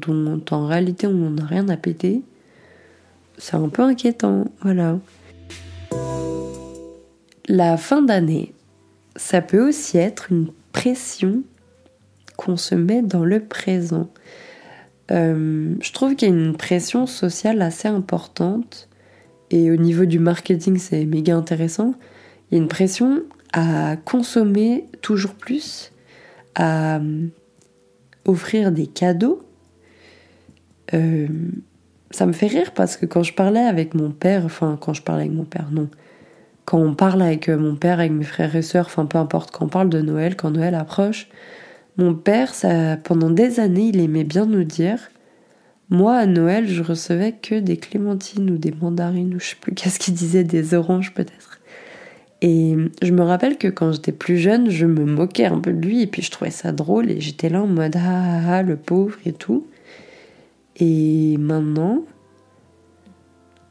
en 0.51 0.67
réalité 0.67 1.07
on 1.07 1.31
n'a 1.31 1.45
rien 1.45 1.69
à 1.69 1.77
péter, 1.77 2.23
c'est 3.39 3.57
un 3.57 3.69
peu 3.69 3.83
inquiétant, 3.83 4.45
voilà. 4.63 4.99
La 7.49 7.77
fin 7.77 8.03
d'année, 8.03 8.53
ça 9.17 9.41
peut 9.41 9.69
aussi 9.69 9.99
être 9.99 10.31
une 10.31 10.51
pression 10.73 11.43
qu'on 12.37 12.57
se 12.57 12.75
met 12.77 13.03
dans 13.03 13.25
le 13.25 13.41
présent. 13.41 14.09
Euh, 15.11 15.75
je 15.81 15.93
trouve 15.93 16.15
qu'il 16.15 16.29
y 16.29 16.33
a 16.33 16.35
une 16.35 16.57
pression 16.57 17.07
sociale 17.07 17.61
assez 17.63 17.89
importante 17.89 18.89
et 19.51 19.71
au 19.71 19.77
niveau 19.77 20.05
du 20.05 20.19
marketing 20.19 20.79
c'est 20.79 21.05
méga 21.05 21.37
intéressant. 21.37 21.95
Il 22.51 22.57
y 22.57 22.61
a 22.61 22.63
une 22.63 22.69
pression 22.69 23.23
à 23.53 23.97
consommer 23.97 24.87
toujours 25.03 25.35
plus, 25.35 25.93
à 26.55 26.97
euh, 26.97 27.27
offrir 28.25 28.73
des 28.73 28.87
cadeaux. 28.87 29.43
Euh, 30.95 31.27
ça 32.11 32.27
me 32.27 32.33
fait 32.33 32.49
rire 32.49 32.73
parce 32.75 32.97
que 32.97 33.07
quand 33.07 33.23
je 33.23 33.35
parlais 33.35 33.61
avec 33.61 33.95
mon 33.95 34.11
père, 34.11 34.45
enfin 34.45 34.77
quand 34.81 34.93
je 34.93 35.03
parlais 35.03 35.25
avec 35.25 35.35
mon 35.35 35.45
père, 35.45 35.69
non, 35.71 35.89
quand 36.65 36.79
on 36.79 36.95
parle 36.95 37.23
avec 37.23 37.49
mon 37.49 37.77
père, 37.77 38.01
avec 38.01 38.13
mes 38.13 38.25
frères 38.25 38.55
et 38.57 38.63
sœurs, 38.63 38.87
enfin 38.87 39.07
peu 39.07 39.19
importe, 39.19 39.51
quand 39.51 39.67
on 39.67 39.69
parle 39.69 39.89
de 39.89 40.01
Noël, 40.01 40.37
quand 40.37 40.51
Noël 40.51 40.75
approche, 40.75 41.29
mon 41.97 42.15
père, 42.15 42.55
ça, 42.55 42.97
pendant 42.97 43.31
des 43.31 43.61
années, 43.61 43.89
il 43.89 44.01
aimait 44.01 44.25
bien 44.25 44.47
nous 44.47 44.65
dire 44.65 44.99
Moi, 45.91 46.15
à 46.17 46.27
Noël, 46.27 46.69
je 46.69 46.83
recevais 46.83 47.33
que 47.33 47.59
des 47.59 47.77
clémentines 47.77 48.51
ou 48.51 48.59
des 48.59 48.73
mandarines, 48.73 49.35
ou 49.35 49.41
je 49.41 49.51
sais 49.51 49.57
plus 49.61 49.75
qu'est-ce 49.75 49.99
qu'il 49.99 50.15
disait, 50.15 50.45
des 50.45 50.75
oranges 50.75 51.13
peut-être. 51.13 51.61
Et 52.43 52.77
je 53.03 53.13
me 53.13 53.23
rappelle 53.23 53.59
que 53.59 53.69
quand 53.69 53.93
j'étais 53.93 54.13
plus 54.13 54.39
jeune, 54.39 54.71
je 54.71 54.87
me 54.87 55.05
moquais 55.05 55.47
un 55.47 55.59
peu 55.59 55.73
de 55.73 55.81
lui, 55.85 56.03
et 56.03 56.07
puis 56.07 56.23
je 56.23 56.31
trouvais 56.31 56.51
ça 56.51 56.73
drôle, 56.73 57.11
et 57.11 57.21
j'étais 57.21 57.49
là 57.49 57.63
en 57.63 57.67
mode 57.67 57.97
Ah, 57.97 58.01
ah, 58.03 58.55
ah 58.55 58.63
le 58.63 58.77
pauvre 58.77 59.19
et 59.27 59.33
tout. 59.33 59.67
Et 60.77 61.37
maintenant, 61.39 62.05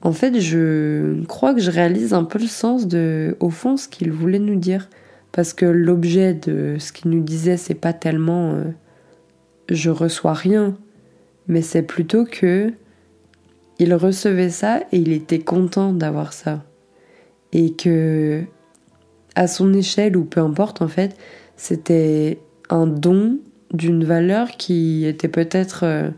en 0.01 0.11
fait, 0.11 0.39
je 0.39 1.23
crois 1.25 1.53
que 1.53 1.61
je 1.61 1.71
réalise 1.71 2.13
un 2.13 2.23
peu 2.23 2.37
le 2.39 2.47
sens 2.47 2.87
de, 2.87 3.35
au 3.39 3.49
fond, 3.49 3.77
ce 3.77 3.87
qu'il 3.87 4.11
voulait 4.11 4.39
nous 4.39 4.55
dire 4.55 4.89
parce 5.31 5.53
que 5.53 5.65
l'objet 5.65 6.33
de 6.33 6.77
ce 6.79 6.91
qu'il 6.91 7.11
nous 7.11 7.21
disait, 7.21 7.57
c'est 7.57 7.75
pas 7.75 7.93
tellement 7.93 8.51
euh, 8.53 8.63
je 9.69 9.89
reçois 9.89 10.33
rien, 10.33 10.75
mais 11.49 11.61
c'est 11.61 11.81
plutôt 11.81 12.23
que 12.23 12.71
il 13.79 13.93
recevait 13.93 14.49
ça 14.49 14.79
et 14.91 14.97
il 14.97 15.11
était 15.11 15.39
content 15.39 15.93
d'avoir 15.93 16.31
ça. 16.31 16.63
Et 17.51 17.73
que, 17.73 18.43
à 19.35 19.47
son 19.47 19.73
échelle 19.73 20.15
ou 20.15 20.23
peu 20.23 20.39
importe 20.39 20.81
en 20.81 20.87
fait, 20.87 21.17
c'était 21.57 22.39
un 22.69 22.87
don 22.87 23.39
d'une 23.73 24.05
valeur 24.05 24.51
qui 24.51 25.05
était 25.05 25.27
peut-être 25.27 25.83
euh, 25.83 26.09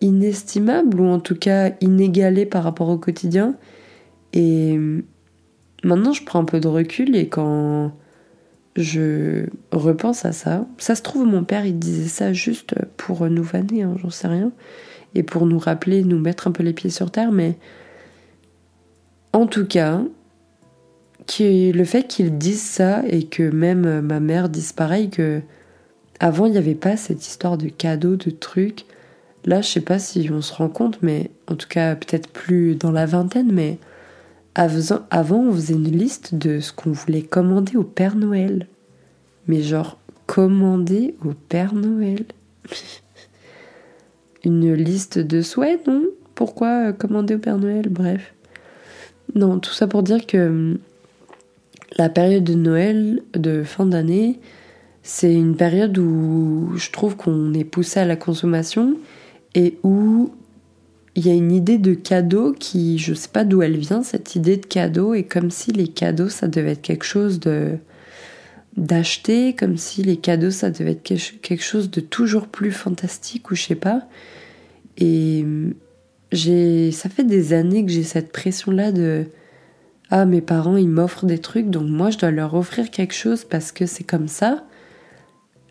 inestimable 0.00 1.00
ou 1.00 1.06
en 1.06 1.18
tout 1.18 1.36
cas 1.36 1.72
inégalée 1.80 2.46
par 2.46 2.62
rapport 2.62 2.88
au 2.88 2.98
quotidien. 2.98 3.56
Et 4.32 4.78
Maintenant, 5.84 6.14
je 6.14 6.24
prends 6.24 6.40
un 6.40 6.44
peu 6.44 6.60
de 6.60 6.68
recul 6.68 7.14
et 7.14 7.28
quand 7.28 7.92
je 8.74 9.46
repense 9.70 10.24
à 10.24 10.32
ça, 10.32 10.66
ça 10.78 10.94
se 10.94 11.02
trouve, 11.02 11.26
mon 11.26 11.44
père, 11.44 11.66
il 11.66 11.78
disait 11.78 12.08
ça 12.08 12.32
juste 12.32 12.74
pour 13.06 13.28
nous 13.28 13.42
vanner, 13.42 13.82
hein, 13.82 13.96
j'en 14.02 14.10
sais 14.10 14.28
rien, 14.28 14.50
et 15.14 15.22
pour 15.22 15.46
nous 15.46 15.58
rappeler, 15.58 16.04
nous 16.04 16.18
mettre 16.18 16.48
un 16.48 16.52
peu 16.52 16.62
les 16.62 16.72
pieds 16.72 16.90
sur 16.90 17.10
terre, 17.10 17.32
mais 17.32 17.56
en 19.32 19.46
tout 19.46 19.66
cas, 19.66 20.00
le 21.38 21.84
fait 21.84 22.06
qu'il 22.06 22.38
dise 22.38 22.62
ça 22.62 23.02
et 23.06 23.24
que 23.24 23.42
même 23.42 24.00
ma 24.00 24.20
mère 24.20 24.48
dise 24.48 24.72
pareil, 24.72 25.10
que 25.10 25.42
avant 26.20 26.46
il 26.46 26.52
n'y 26.52 26.58
avait 26.58 26.74
pas 26.74 26.96
cette 26.96 27.26
histoire 27.26 27.58
de 27.58 27.68
cadeaux, 27.68 28.16
de 28.16 28.30
trucs. 28.30 28.86
Là, 29.44 29.60
je 29.60 29.68
sais 29.68 29.80
pas 29.80 29.98
si 29.98 30.30
on 30.32 30.40
se 30.40 30.54
rend 30.54 30.68
compte, 30.70 30.98
mais 31.02 31.30
en 31.48 31.56
tout 31.56 31.68
cas, 31.68 31.96
peut-être 31.96 32.30
plus 32.30 32.76
dans 32.76 32.92
la 32.92 33.04
vingtaine, 33.04 33.52
mais 33.52 33.78
avant, 34.54 35.04
on 35.10 35.52
faisait 35.52 35.74
une 35.74 35.90
liste 35.90 36.34
de 36.34 36.60
ce 36.60 36.72
qu'on 36.72 36.92
voulait 36.92 37.22
commander 37.22 37.76
au 37.76 37.82
Père 37.82 38.16
Noël. 38.16 38.68
Mais 39.46 39.60
genre, 39.60 39.98
commander 40.26 41.14
au 41.24 41.32
Père 41.32 41.74
Noël. 41.74 42.24
une 44.44 44.74
liste 44.74 45.18
de 45.18 45.42
souhaits, 45.42 45.86
non? 45.86 46.04
Pourquoi 46.34 46.92
commander 46.92 47.36
au 47.36 47.38
Père 47.38 47.58
Noël? 47.58 47.88
Bref. 47.88 48.34
Non, 49.34 49.58
tout 49.58 49.72
ça 49.72 49.86
pour 49.86 50.02
dire 50.02 50.26
que 50.26 50.48
hum, 50.48 50.78
la 51.96 52.08
période 52.08 52.44
de 52.44 52.54
Noël, 52.54 53.22
de 53.34 53.62
fin 53.62 53.86
d'année, 53.86 54.40
c'est 55.02 55.34
une 55.34 55.56
période 55.56 55.96
où 55.98 56.72
je 56.76 56.90
trouve 56.90 57.16
qu'on 57.16 57.52
est 57.54 57.64
poussé 57.64 58.00
à 58.00 58.04
la 58.04 58.16
consommation 58.16 58.96
et 59.54 59.78
où 59.82 60.32
il 61.14 61.26
y 61.26 61.30
a 61.30 61.34
une 61.34 61.52
idée 61.52 61.78
de 61.78 61.94
cadeau 61.94 62.52
qui, 62.58 62.98
je 62.98 63.14
sais 63.14 63.28
pas 63.28 63.44
d'où 63.44 63.62
elle 63.62 63.76
vient, 63.76 64.02
cette 64.02 64.34
idée 64.34 64.56
de 64.56 64.66
cadeau, 64.66 65.14
et 65.14 65.22
comme 65.22 65.50
si 65.50 65.70
les 65.70 65.86
cadeaux, 65.86 66.28
ça 66.28 66.48
devait 66.48 66.72
être 66.72 66.82
quelque 66.82 67.04
chose 67.04 67.38
de 67.38 67.76
d'acheter, 68.76 69.54
comme 69.54 69.76
si 69.76 70.02
les 70.02 70.16
cadeaux, 70.16 70.50
ça 70.50 70.70
devait 70.70 70.92
être 70.92 71.02
quelque 71.02 71.62
chose 71.62 71.90
de 71.90 72.00
toujours 72.00 72.48
plus 72.48 72.72
fantastique, 72.72 73.50
ou 73.50 73.54
je 73.54 73.62
sais 73.62 73.74
pas. 73.74 74.02
Et 74.98 75.44
j'ai, 76.32 76.90
ça 76.90 77.08
fait 77.08 77.24
des 77.24 77.52
années 77.52 77.84
que 77.84 77.92
j'ai 77.92 78.02
cette 78.02 78.32
pression-là 78.32 78.92
de 78.92 79.26
ah 80.10 80.26
mes 80.26 80.40
parents 80.40 80.76
ils 80.76 80.88
m'offrent 80.88 81.26
des 81.26 81.38
trucs, 81.38 81.70
donc 81.70 81.88
moi 81.88 82.10
je 82.10 82.18
dois 82.18 82.30
leur 82.30 82.54
offrir 82.54 82.90
quelque 82.90 83.14
chose 83.14 83.44
parce 83.44 83.72
que 83.72 83.86
c'est 83.86 84.04
comme 84.04 84.28
ça. 84.28 84.64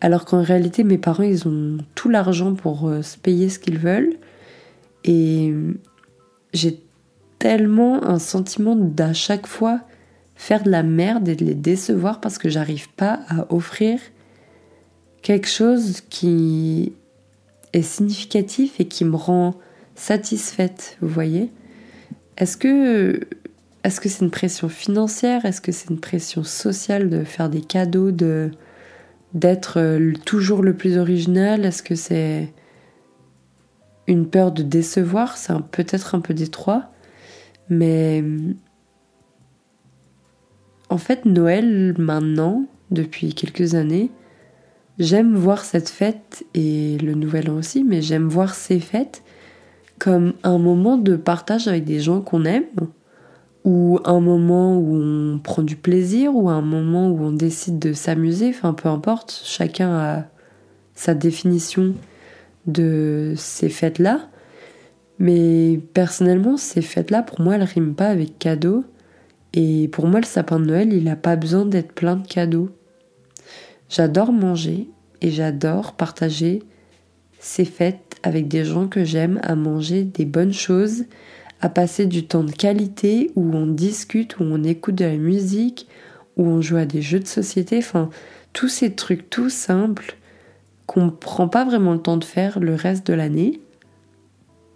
Alors 0.00 0.24
qu'en 0.24 0.42
réalité 0.42 0.84
mes 0.84 0.98
parents 0.98 1.22
ils 1.22 1.46
ont 1.46 1.78
tout 1.94 2.08
l'argent 2.08 2.54
pour 2.54 2.88
euh, 2.88 3.02
se 3.02 3.16
payer 3.16 3.48
ce 3.48 3.58
qu'ils 3.58 3.78
veulent. 3.78 4.14
Et 5.04 5.54
j'ai 6.54 6.80
tellement 7.38 8.04
un 8.04 8.18
sentiment 8.18 8.74
d'à 8.74 9.12
chaque 9.12 9.46
fois 9.46 9.80
faire 10.34 10.62
de 10.62 10.70
la 10.70 10.82
merde 10.82 11.28
et 11.28 11.36
de 11.36 11.44
les 11.44 11.54
décevoir 11.54 12.20
parce 12.20 12.38
que 12.38 12.48
j'arrive 12.48 12.88
pas 12.90 13.20
à 13.28 13.52
offrir 13.52 14.00
quelque 15.22 15.48
chose 15.48 16.00
qui 16.10 16.92
est 17.72 17.82
significatif 17.82 18.80
et 18.80 18.86
qui 18.86 19.04
me 19.04 19.16
rend 19.16 19.54
satisfaite, 19.94 20.96
vous 21.00 21.08
voyez? 21.08 21.50
Est-ce 22.36 22.56
que 22.56 23.20
est-ce 23.84 24.00
que 24.00 24.08
c'est 24.08 24.24
une 24.24 24.30
pression 24.30 24.68
financière? 24.68 25.44
Est-ce 25.44 25.60
que 25.60 25.70
c'est 25.70 25.90
une 25.90 26.00
pression 26.00 26.42
sociale 26.42 27.10
de 27.10 27.22
faire 27.22 27.50
des 27.50 27.60
cadeaux, 27.60 28.10
de 28.10 28.50
d'être 29.34 29.98
toujours 30.24 30.62
le 30.62 30.74
plus 30.74 30.96
original? 30.96 31.64
Est-ce 31.64 31.82
que 31.82 31.94
c'est 31.94 32.52
une 34.06 34.26
peur 34.26 34.52
de 34.52 34.62
décevoir, 34.62 35.36
c'est 35.36 35.54
peut-être 35.70 36.14
un 36.14 36.20
peu 36.20 36.34
détroit, 36.34 36.90
mais 37.68 38.22
en 40.94 40.98
fait 40.98 41.24
Noël 41.24 41.92
maintenant, 41.98 42.66
depuis 42.92 43.34
quelques 43.34 43.74
années, 43.74 44.12
j'aime 45.00 45.34
voir 45.34 45.64
cette 45.64 45.88
fête 45.88 46.44
et 46.54 46.98
le 46.98 47.14
Nouvel 47.14 47.50
An 47.50 47.56
aussi, 47.56 47.82
mais 47.82 48.00
j'aime 48.00 48.28
voir 48.28 48.54
ces 48.54 48.78
fêtes 48.78 49.24
comme 49.98 50.34
un 50.44 50.56
moment 50.56 50.96
de 50.96 51.16
partage 51.16 51.66
avec 51.66 51.84
des 51.84 51.98
gens 51.98 52.20
qu'on 52.20 52.44
aime, 52.44 52.66
ou 53.64 53.98
un 54.04 54.20
moment 54.20 54.78
où 54.78 54.94
on 54.94 55.40
prend 55.40 55.62
du 55.62 55.74
plaisir, 55.74 56.36
ou 56.36 56.48
un 56.48 56.60
moment 56.60 57.08
où 57.08 57.24
on 57.24 57.32
décide 57.32 57.80
de 57.80 57.92
s'amuser, 57.92 58.50
enfin 58.50 58.72
peu 58.72 58.88
importe, 58.88 59.42
chacun 59.44 59.90
a 59.90 60.24
sa 60.94 61.14
définition 61.14 61.92
de 62.66 63.34
ces 63.36 63.68
fêtes-là. 63.68 64.28
Mais 65.18 65.80
personnellement, 65.92 66.56
ces 66.56 66.82
fêtes-là, 66.82 67.22
pour 67.22 67.40
moi, 67.40 67.56
elles 67.56 67.64
riment 67.64 67.94
pas 67.96 68.08
avec 68.08 68.38
cadeaux. 68.38 68.84
Et 69.56 69.88
pour 69.88 70.08
moi, 70.08 70.20
le 70.20 70.26
sapin 70.26 70.58
de 70.58 70.66
Noël, 70.66 70.92
il 70.92 71.04
n'a 71.04 71.14
pas 71.14 71.36
besoin 71.36 71.64
d'être 71.64 71.92
plein 71.92 72.16
de 72.16 72.26
cadeaux. 72.26 72.70
J'adore 73.88 74.32
manger 74.32 74.88
et 75.20 75.30
j'adore 75.30 75.92
partager 75.92 76.62
ces 77.38 77.64
fêtes 77.64 78.16
avec 78.24 78.48
des 78.48 78.64
gens 78.64 78.88
que 78.88 79.04
j'aime, 79.04 79.38
à 79.44 79.54
manger 79.54 80.02
des 80.02 80.24
bonnes 80.24 80.52
choses, 80.52 81.04
à 81.60 81.68
passer 81.68 82.06
du 82.06 82.26
temps 82.26 82.42
de 82.42 82.50
qualité 82.50 83.30
où 83.36 83.54
on 83.54 83.66
discute, 83.66 84.40
où 84.40 84.42
on 84.42 84.64
écoute 84.64 84.96
de 84.96 85.04
la 85.04 85.16
musique, 85.16 85.86
où 86.36 86.46
on 86.46 86.60
joue 86.60 86.76
à 86.76 86.84
des 86.84 87.00
jeux 87.00 87.20
de 87.20 87.26
société, 87.28 87.78
enfin, 87.78 88.10
tous 88.52 88.68
ces 88.68 88.94
trucs 88.94 89.30
tout 89.30 89.50
simples 89.50 90.16
qu'on 90.86 91.10
prend 91.10 91.46
pas 91.46 91.64
vraiment 91.64 91.92
le 91.92 92.00
temps 92.00 92.16
de 92.16 92.24
faire 92.24 92.58
le 92.58 92.74
reste 92.74 93.06
de 93.06 93.14
l'année, 93.14 93.60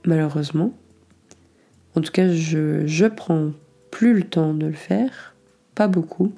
malheureusement. 0.04 0.72
En 1.96 2.00
tout 2.00 2.12
cas, 2.12 2.32
je, 2.32 2.86
je 2.86 3.06
prends 3.06 3.50
plus 3.98 4.14
le 4.14 4.22
temps 4.22 4.54
de 4.54 4.66
le 4.66 4.74
faire, 4.74 5.34
pas 5.74 5.88
beaucoup. 5.88 6.30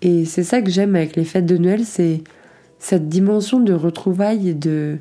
Et 0.00 0.24
c'est 0.24 0.42
ça 0.42 0.62
que 0.62 0.70
j'aime 0.70 0.96
avec 0.96 1.14
les 1.14 1.26
fêtes 1.26 1.44
de 1.44 1.58
Noël, 1.58 1.84
c'est 1.84 2.24
cette 2.78 3.06
dimension 3.06 3.60
de 3.60 3.74
retrouvailles 3.74 4.48
et 4.48 4.54
de 4.54 4.96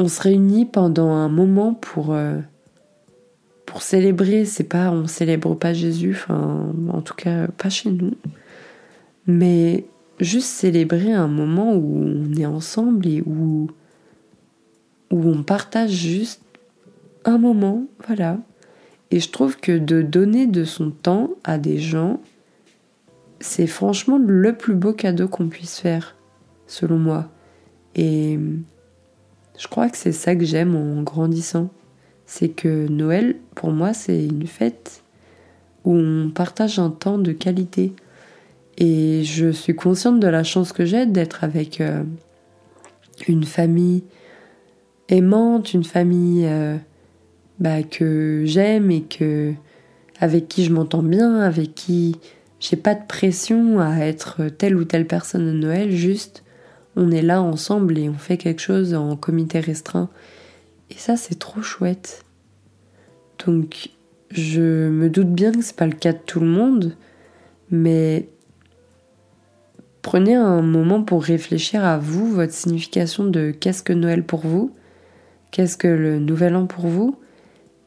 on 0.00 0.08
se 0.08 0.20
réunit 0.20 0.66
pendant 0.66 1.12
un 1.12 1.28
moment 1.28 1.74
pour 1.74 2.12
euh, 2.12 2.40
pour 3.66 3.82
célébrer. 3.82 4.44
C'est 4.46 4.64
pas 4.64 4.90
on 4.90 5.06
célèbre 5.06 5.54
pas 5.54 5.72
Jésus 5.72 6.10
enfin 6.10 6.72
en 6.92 7.02
tout 7.02 7.14
cas 7.14 7.46
pas 7.46 7.70
chez 7.70 7.92
nous. 7.92 8.16
Mais 9.28 9.84
juste 10.18 10.48
célébrer 10.48 11.12
un 11.12 11.28
moment 11.28 11.72
où 11.76 12.02
on 12.02 12.34
est 12.34 12.46
ensemble 12.46 13.06
et 13.06 13.22
où 13.24 13.70
où 15.12 15.22
on 15.22 15.44
partage 15.44 15.92
juste 15.92 16.42
un 17.24 17.38
moment 17.38 17.84
voilà 18.08 18.38
et 19.14 19.20
je 19.20 19.30
trouve 19.30 19.56
que 19.56 19.78
de 19.78 20.02
donner 20.02 20.46
de 20.46 20.64
son 20.64 20.90
temps 20.90 21.30
à 21.44 21.56
des 21.56 21.78
gens 21.78 22.20
c'est 23.40 23.66
franchement 23.66 24.18
le 24.18 24.56
plus 24.56 24.74
beau 24.74 24.92
cadeau 24.92 25.28
qu'on 25.28 25.48
puisse 25.48 25.78
faire 25.78 26.16
selon 26.66 26.98
moi 26.98 27.30
et 27.94 28.38
je 29.58 29.68
crois 29.68 29.88
que 29.88 29.96
c'est 29.96 30.12
ça 30.12 30.34
que 30.34 30.44
j'aime 30.44 30.74
en 30.74 31.02
grandissant. 31.02 31.70
C'est 32.26 32.48
que 32.48 32.88
Noël, 32.88 33.36
pour 33.54 33.70
moi, 33.70 33.92
c'est 33.92 34.24
une 34.24 34.46
fête 34.46 35.02
où 35.84 35.94
on 35.94 36.30
partage 36.30 36.78
un 36.78 36.90
temps 36.90 37.18
de 37.18 37.32
qualité. 37.32 37.92
Et 38.78 39.22
je 39.24 39.50
suis 39.50 39.76
consciente 39.76 40.18
de 40.18 40.26
la 40.26 40.42
chance 40.42 40.72
que 40.72 40.84
j'ai 40.84 41.06
d'être 41.06 41.44
avec 41.44 41.80
euh, 41.80 42.02
une 43.28 43.44
famille 43.44 44.02
aimante, 45.08 45.74
une 45.74 45.84
famille 45.84 46.46
euh, 46.46 46.76
bah, 47.58 47.82
que 47.82 48.42
j'aime 48.46 48.90
et 48.90 49.02
que 49.02 49.54
avec 50.20 50.48
qui 50.48 50.64
je 50.64 50.72
m'entends 50.72 51.02
bien, 51.02 51.40
avec 51.40 51.74
qui 51.74 52.16
j'ai 52.60 52.76
pas 52.76 52.94
de 52.94 53.06
pression 53.06 53.80
à 53.80 53.98
être 53.98 54.46
telle 54.48 54.76
ou 54.76 54.84
telle 54.84 55.06
personne 55.06 55.48
à 55.48 55.52
Noël, 55.52 55.90
juste 55.90 56.44
on 56.96 57.10
est 57.10 57.22
là 57.22 57.42
ensemble 57.42 57.98
et 57.98 58.08
on 58.08 58.14
fait 58.14 58.36
quelque 58.36 58.62
chose 58.62 58.94
en 58.94 59.16
comité 59.16 59.60
restreint. 59.60 60.08
Et 60.90 60.94
ça, 60.94 61.16
c'est 61.16 61.38
trop 61.38 61.62
chouette. 61.62 62.24
Donc, 63.44 63.90
je 64.30 64.88
me 64.88 65.10
doute 65.10 65.32
bien 65.32 65.52
que 65.52 65.62
c'est 65.62 65.76
pas 65.76 65.86
le 65.86 65.92
cas 65.92 66.12
de 66.12 66.18
tout 66.24 66.40
le 66.40 66.46
monde, 66.46 66.94
mais 67.70 68.28
prenez 70.02 70.34
un 70.34 70.62
moment 70.62 71.02
pour 71.02 71.24
réfléchir 71.24 71.84
à 71.84 71.98
vous, 71.98 72.30
votre 72.30 72.52
signification 72.52 73.24
de 73.24 73.50
qu'est-ce 73.50 73.82
que 73.82 73.92
Noël 73.92 74.24
pour 74.24 74.40
vous, 74.40 74.74
qu'est-ce 75.50 75.76
que 75.76 75.88
le 75.88 76.18
Nouvel 76.18 76.54
An 76.54 76.66
pour 76.66 76.86
vous, 76.86 77.18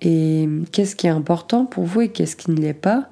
et 0.02 0.48
qu'est-ce 0.72 0.96
qui 0.96 1.08
est 1.08 1.12
important 1.12 1.66
pour 1.66 1.86
vous 1.86 2.02
et 2.02 2.10
qu'est-ce 2.10 2.36
qui 2.36 2.52
ne 2.52 2.58
l'est 2.58 2.74
pas? 2.74 3.10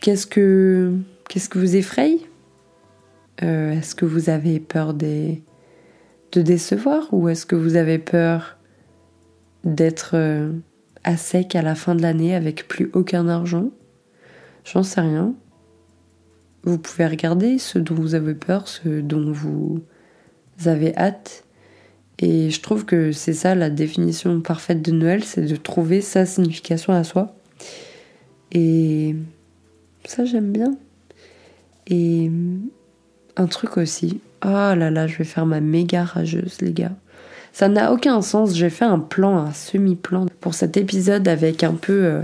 Qu'est-ce 0.00 0.26
que 0.26 0.94
qu'est-ce 1.28 1.48
que 1.48 1.58
vous 1.58 1.76
effraie 1.76 2.18
euh, 3.42 3.72
est-ce 3.72 3.94
que 3.94 4.04
vous 4.04 4.30
avez 4.30 4.60
peur 4.60 4.94
des... 4.94 5.42
de 6.32 6.42
décevoir 6.42 7.12
ou 7.12 7.28
est-ce 7.28 7.46
que 7.46 7.56
vous 7.56 7.76
avez 7.76 7.98
peur 7.98 8.58
d'être 9.64 10.12
euh, 10.14 10.52
à 11.02 11.16
sec 11.16 11.56
à 11.56 11.62
la 11.62 11.74
fin 11.74 11.94
de 11.94 12.02
l'année 12.02 12.34
avec 12.34 12.68
plus 12.68 12.90
aucun 12.92 13.28
argent? 13.28 13.70
J'en 14.64 14.82
sais 14.82 15.00
rien. 15.00 15.34
Vous 16.62 16.78
pouvez 16.78 17.06
regarder 17.06 17.58
ce 17.58 17.78
dont 17.78 17.94
vous 17.94 18.14
avez 18.14 18.34
peur, 18.34 18.68
ce 18.68 19.00
dont 19.00 19.32
vous 19.32 19.82
avez 20.64 20.96
hâte. 20.96 21.43
Et 22.18 22.50
je 22.50 22.60
trouve 22.60 22.84
que 22.84 23.12
c'est 23.12 23.32
ça 23.32 23.54
la 23.54 23.70
définition 23.70 24.40
parfaite 24.40 24.82
de 24.82 24.92
Noël, 24.92 25.24
c'est 25.24 25.46
de 25.46 25.56
trouver 25.56 26.00
sa 26.00 26.26
signification 26.26 26.92
à 26.92 27.04
soi. 27.04 27.34
Et 28.52 29.16
ça 30.04 30.24
j'aime 30.24 30.52
bien. 30.52 30.76
Et 31.88 32.30
un 33.36 33.46
truc 33.46 33.76
aussi. 33.76 34.20
Oh 34.44 34.48
là 34.48 34.90
là, 34.90 35.06
je 35.06 35.16
vais 35.18 35.24
faire 35.24 35.46
ma 35.46 35.60
méga 35.60 36.04
rageuse, 36.04 36.58
les 36.60 36.72
gars. 36.72 36.92
Ça 37.52 37.68
n'a 37.68 37.92
aucun 37.92 38.20
sens. 38.20 38.54
J'ai 38.54 38.70
fait 38.70 38.84
un 38.84 38.98
plan, 38.98 39.38
un 39.38 39.52
semi-plan 39.52 40.26
pour 40.40 40.54
cet 40.54 40.76
épisode 40.76 41.28
avec 41.28 41.62
un 41.62 41.74
peu 41.74 42.04
euh, 42.04 42.22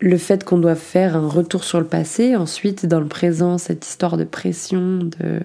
le 0.00 0.18
fait 0.18 0.44
qu'on 0.44 0.58
doit 0.58 0.74
faire 0.74 1.16
un 1.16 1.28
retour 1.28 1.64
sur 1.64 1.80
le 1.80 1.86
passé. 1.86 2.36
Ensuite, 2.36 2.86
dans 2.86 3.00
le 3.00 3.06
présent, 3.06 3.58
cette 3.58 3.86
histoire 3.86 4.16
de 4.16 4.24
pression, 4.24 4.98
de, 4.98 5.40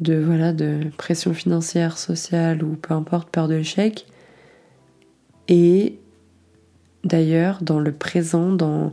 de 0.00 0.16
voilà, 0.18 0.52
de 0.52 0.80
pression 0.96 1.32
financière, 1.32 1.98
sociale 1.98 2.62
ou 2.62 2.76
peu 2.76 2.94
importe, 2.94 3.30
peur 3.30 3.48
de 3.48 3.54
l'échec. 3.54 4.06
Et 5.48 5.98
d'ailleurs, 7.04 7.58
dans 7.62 7.80
le 7.80 7.92
présent, 7.92 8.52
dans 8.52 8.92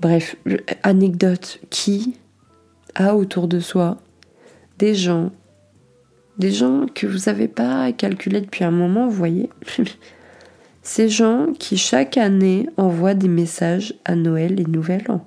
bref, 0.00 0.36
anecdote 0.82 1.60
qui 1.70 2.16
a 2.94 3.14
autour 3.14 3.48
de 3.48 3.60
soi 3.60 3.98
des 4.78 4.94
gens, 4.94 5.30
des 6.38 6.50
gens 6.50 6.86
que 6.92 7.06
vous 7.06 7.30
n'avez 7.30 7.48
pas 7.48 7.92
calculé 7.92 8.40
depuis 8.40 8.64
un 8.64 8.70
moment, 8.70 9.06
vous 9.06 9.16
voyez. 9.16 9.50
Ces 10.82 11.08
gens 11.08 11.52
qui 11.56 11.76
chaque 11.76 12.16
année 12.16 12.68
envoient 12.76 13.14
des 13.14 13.28
messages 13.28 13.94
à 14.04 14.16
Noël 14.16 14.58
et 14.58 14.64
Nouvel 14.64 15.04
An 15.08 15.24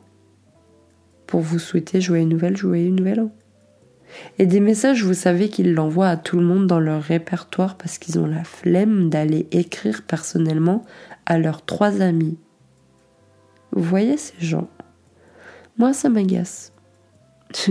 pour 1.28 1.39
vous 1.39 1.60
souhaiter 1.60 2.01
joyeux 2.01 2.25
Noël, 2.25 2.58
joyeux 2.58 2.89
Nouvel 2.89 3.21
An. 3.21 3.32
Et 4.39 4.45
des 4.45 4.60
messages, 4.60 5.04
vous 5.04 5.13
savez 5.13 5.49
qu'ils 5.49 5.73
l'envoient 5.73 6.10
à 6.10 6.17
tout 6.17 6.38
le 6.38 6.45
monde 6.45 6.67
dans 6.67 6.80
leur 6.80 7.01
répertoire 7.01 7.75
parce 7.75 7.97
qu'ils 7.97 8.19
ont 8.19 8.28
la 8.28 8.43
flemme 8.43 9.10
d'aller 9.10 9.47
écrire 9.51 10.04
personnellement 10.04 10.84
à 11.25 11.38
leurs 11.38 11.63
trois 11.63 12.01
amis. 12.01 12.38
Vous 13.71 13.84
voyez 13.84 14.17
ces 14.17 14.39
gens? 14.39 14.69
Moi, 15.78 15.93
ça 15.93 16.10
m'agace. 16.10 16.71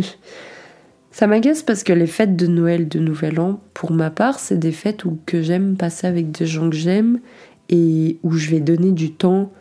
Ça 1.10 1.28
m'agace 1.28 1.62
parce 1.62 1.84
que 1.84 1.92
les 1.92 2.08
fêtes 2.08 2.34
de 2.34 2.48
Noël, 2.48 2.88
de 2.88 2.98
Nouvel 2.98 3.38
An, 3.38 3.60
pour 3.72 3.92
ma 3.92 4.10
part, 4.10 4.40
c'est 4.40 4.58
des 4.58 4.72
fêtes 4.72 5.04
où 5.04 5.16
que 5.26 5.42
j'aime 5.42 5.76
passer 5.76 6.08
avec 6.08 6.32
des 6.32 6.44
gens 6.44 6.68
que 6.68 6.74
j'aime 6.74 7.20
et 7.68 8.18
où 8.24 8.32
je 8.32 8.50
vais 8.50 8.58
donner 8.58 8.90
du 8.90 9.12
temps 9.12 9.52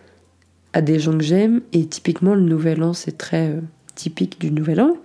à 0.73 0.81
des 0.81 0.97
gens 0.97 1.15
que 1.15 1.23
j'aime. 1.23 1.61
Et 1.71 1.85
typiquement, 1.85 2.33
le 2.33 2.41
Nouvel 2.41 2.81
An, 2.81 2.93
c'est 2.93 3.19
très 3.19 3.49
euh, 3.49 3.61
typique 3.93 4.41
du 4.41 4.49
Nouvel 4.49 4.81
An. 4.81 4.97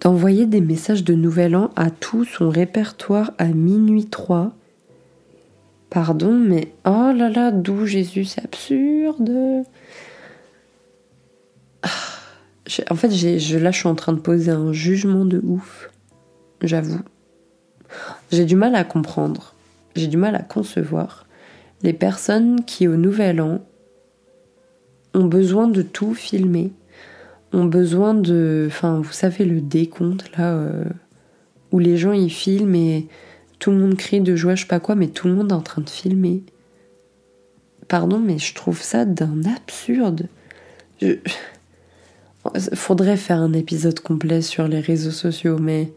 D'envoyer 0.00 0.46
des 0.46 0.60
messages 0.60 1.04
de 1.04 1.14
Nouvel 1.14 1.56
An 1.56 1.70
à 1.76 1.90
tout 1.90 2.24
son 2.24 2.50
répertoire 2.50 3.32
à 3.38 3.46
minuit 3.46 4.06
3. 4.06 4.52
Pardon, 5.90 6.32
mais 6.32 6.72
oh 6.84 7.12
là 7.14 7.30
là, 7.30 7.50
d'où 7.50 7.86
Jésus, 7.86 8.24
c'est 8.24 8.44
absurde. 8.44 9.64
Ah 11.82 11.88
en 12.90 12.94
fait, 12.94 13.08
là, 13.08 13.70
je 13.70 13.78
suis 13.78 13.88
en 13.88 13.94
train 13.94 14.12
de 14.12 14.20
poser 14.20 14.50
un 14.50 14.72
jugement 14.72 15.24
de 15.24 15.40
ouf. 15.42 15.90
J'avoue. 16.62 17.00
J'ai 18.30 18.44
du 18.44 18.56
mal 18.56 18.74
à 18.74 18.84
comprendre. 18.84 19.54
J'ai 19.96 20.06
du 20.06 20.16
mal 20.16 20.34
à 20.36 20.42
concevoir 20.42 21.26
les 21.82 21.92
personnes 21.92 22.64
qui, 22.64 22.88
au 22.88 22.96
Nouvel 22.96 23.40
An, 23.40 23.60
ont 25.14 25.24
besoin 25.24 25.68
de 25.68 25.82
tout 25.82 26.14
filmer, 26.14 26.72
ont 27.52 27.64
besoin 27.64 28.14
de. 28.14 28.66
Enfin, 28.68 29.00
vous 29.00 29.12
savez, 29.12 29.44
le 29.44 29.60
décompte, 29.60 30.36
là, 30.36 30.54
euh, 30.54 30.84
où 31.72 31.78
les 31.78 31.96
gens 31.96 32.12
y 32.12 32.30
filment 32.30 32.74
et 32.74 33.08
tout 33.58 33.70
le 33.70 33.78
monde 33.78 33.96
crie 33.96 34.20
de 34.20 34.36
joie, 34.36 34.54
je 34.54 34.62
sais 34.62 34.68
pas 34.68 34.80
quoi, 34.80 34.94
mais 34.94 35.08
tout 35.08 35.28
le 35.28 35.34
monde 35.34 35.50
est 35.50 35.54
en 35.54 35.62
train 35.62 35.82
de 35.82 35.90
filmer. 35.90 36.42
Pardon, 37.88 38.18
mais 38.18 38.38
je 38.38 38.54
trouve 38.54 38.80
ça 38.80 39.04
d'un 39.04 39.42
absurde. 39.44 40.28
Je. 41.00 41.14
Faudrait 42.74 43.16
faire 43.16 43.40
un 43.40 43.52
épisode 43.52 44.00
complet 44.00 44.40
sur 44.40 44.68
les 44.68 44.80
réseaux 44.80 45.10
sociaux, 45.10 45.58
mais 45.58 45.92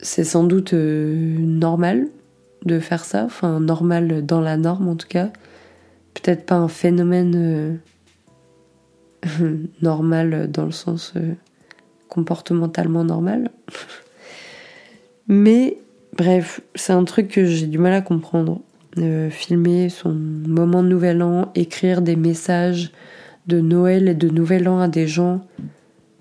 c'est 0.00 0.24
sans 0.24 0.44
doute 0.44 0.72
euh, 0.74 1.36
normal 1.38 2.08
de 2.64 2.78
faire 2.78 3.04
ça, 3.04 3.24
enfin 3.24 3.60
normal 3.60 4.24
dans 4.24 4.40
la 4.40 4.56
norme 4.56 4.88
en 4.88 4.96
tout 4.96 5.08
cas. 5.08 5.30
Peut-être 6.14 6.46
pas 6.46 6.54
un 6.54 6.68
phénomène 6.68 7.34
euh, 7.36 7.74
normal 9.82 10.50
dans 10.50 10.64
le 10.64 10.72
sens 10.72 11.12
euh, 11.16 11.34
comportementalement 12.08 13.04
normal. 13.04 13.50
mais 15.28 15.78
bref, 16.16 16.60
c'est 16.74 16.92
un 16.92 17.04
truc 17.04 17.28
que 17.28 17.44
j'ai 17.44 17.66
du 17.66 17.78
mal 17.78 17.92
à 17.92 18.00
comprendre. 18.00 18.60
filmer 19.30 19.88
son 19.88 20.12
moment 20.12 20.82
de 20.82 20.88
nouvel 20.88 21.22
an, 21.22 21.50
écrire 21.54 22.02
des 22.02 22.16
messages 22.16 22.92
de 23.46 23.60
Noël 23.60 24.08
et 24.08 24.14
de 24.14 24.28
Nouvel 24.28 24.68
An 24.68 24.80
à 24.80 24.88
des 24.88 25.06
gens 25.06 25.44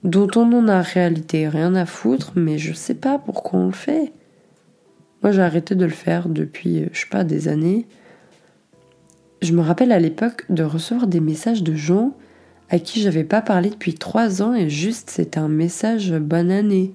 dont 0.03 0.27
on 0.35 0.51
en 0.53 0.67
a 0.67 0.79
en 0.79 0.83
réalité 0.83 1.47
rien 1.47 1.75
à 1.75 1.85
foutre, 1.85 2.33
mais 2.35 2.57
je 2.57 2.73
sais 2.73 2.95
pas 2.95 3.17
pourquoi 3.17 3.59
on 3.59 3.67
le 3.67 3.73
fait. 3.73 4.11
Moi, 5.21 5.31
j'ai 5.31 5.41
arrêté 5.41 5.75
de 5.75 5.85
le 5.85 5.91
faire 5.91 6.27
depuis, 6.27 6.85
je 6.91 6.99
sais 6.99 7.07
pas, 7.09 7.23
des 7.23 7.47
années. 7.47 7.87
Je 9.41 9.53
me 9.53 9.61
rappelle 9.61 9.93
à 9.93 9.99
l'époque 9.99 10.45
de 10.49 10.63
recevoir 10.63 11.07
des 11.07 11.21
messages 11.21 11.63
de 11.63 11.75
gens 11.75 12.13
à 12.73 12.79
qui 12.79 13.01
j'avais 13.01 13.23
pas 13.23 13.41
parlé 13.41 13.69
depuis 13.69 13.93
trois 13.93 14.41
ans 14.41 14.53
et 14.53 14.69
juste 14.69 15.09
c'était 15.09 15.39
un 15.39 15.47
message 15.47 16.11
bonne 16.11 16.51
année. 16.51 16.93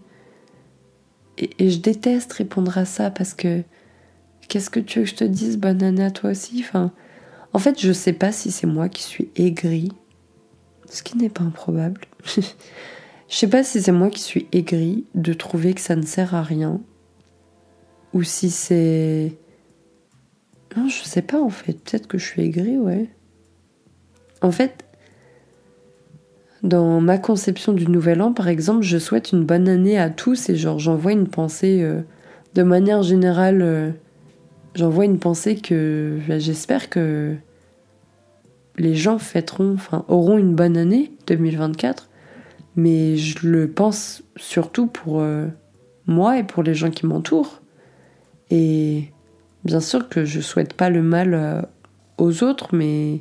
Et, 1.39 1.51
et, 1.59 1.71
je 1.71 1.79
déteste 1.79 2.33
répondre 2.33 2.77
à 2.77 2.85
ça 2.85 3.11
parce 3.11 3.33
que 3.33 3.63
qu'est-ce 4.49 4.71
que 4.71 4.81
tu 4.81 4.99
veux 4.99 5.05
que 5.05 5.11
je 5.11 5.15
te 5.15 5.25
dise 5.25 5.57
bonne 5.57 5.83
année 5.83 6.05
à 6.05 6.11
toi 6.11 6.31
aussi? 6.31 6.65
Enfin, 6.67 6.93
En 7.53 7.61
fait, 7.61 7.81
je 7.81 7.93
sais 7.93 8.13
pas 8.13 8.33
si 8.33 8.51
c'est 8.51 8.67
moi 8.67 8.89
qui 8.89 9.05
suis 9.05 9.31
aigrie 9.37 9.93
ce 10.91 11.03
qui 11.03 11.17
n'est 11.17 11.29
pas 11.29 11.45
improbable. 11.45 12.01
Je 13.31 13.37
sais 13.37 13.49
pas 13.49 13.63
si 13.63 13.83
c'est 13.83 13.93
moi 13.93 14.09
qui 14.09 14.21
suis 14.21 14.49
aigrie 14.53 15.05
de 15.15 15.35
trouver 15.35 15.75
que 15.75 15.83
ça 15.83 15.97
ne 15.97 16.03
sert 16.03 16.35
à 16.35 16.43
rien. 16.43 16.81
Ou 18.15 18.23
si 18.23 18.49
c'est. 18.49 19.37
Non, 20.75 20.89
je 20.89 21.03
sais 21.03 21.21
pas 21.21 21.39
en 21.39 21.51
fait. 21.51 21.75
Peut-être 21.75 22.07
que 22.07 22.17
je 22.17 22.25
suis 22.25 22.41
aigrie, 22.41 22.79
ouais. 22.79 23.11
En 24.41 24.51
fait, 24.51 24.88
dans 26.63 27.01
ma 27.01 27.19
conception 27.19 27.73
du 27.73 27.87
nouvel 27.87 28.21
an, 28.21 28.33
par 28.33 28.49
exemple, 28.49 28.83
je 28.83 28.99
souhaite 28.99 29.33
une 29.33 29.45
bonne 29.45 29.69
année 29.69 29.99
à 29.99 30.11
tous 30.11 30.49
et 30.49 30.57
genre 30.57 30.79
j'envoie 30.79 31.13
une 31.13 31.29
pensée 31.29 31.83
euh, 31.83 32.01
de 32.55 32.63
manière 32.63 33.03
générale. 33.03 33.63
Euh, 33.63 33.91
j'envoie 34.75 35.05
une 35.05 35.19
pensée 35.19 35.57
que 35.57 36.19
bah, 36.27 36.39
j'espère 36.39 36.91
que 36.91 37.35
les 38.77 38.95
gens 38.95 39.19
fêteront, 39.19 39.75
enfin 39.75 40.05
auront 40.09 40.39
une 40.39 40.55
bonne 40.55 40.77
année 40.77 41.13
2024 41.27 42.09
mais 42.77 43.17
je 43.17 43.45
le 43.49 43.69
pense 43.69 44.23
surtout 44.37 44.87
pour 44.87 45.21
euh, 45.21 45.49
moi 46.07 46.39
et 46.39 46.45
pour 46.45 46.63
les 46.63 46.75
gens 46.75 46.91
qui 46.91 47.07
m'entourent. 47.07 47.61
Et 48.51 49.11
bien 49.65 49.81
sûr 49.81 50.09
que 50.09 50.25
je 50.25 50.41
souhaite 50.41 50.75
pas 50.75 50.89
le 50.89 51.03
mal 51.03 51.67
aux 52.19 52.45
autres, 52.45 52.69
mais 52.77 53.21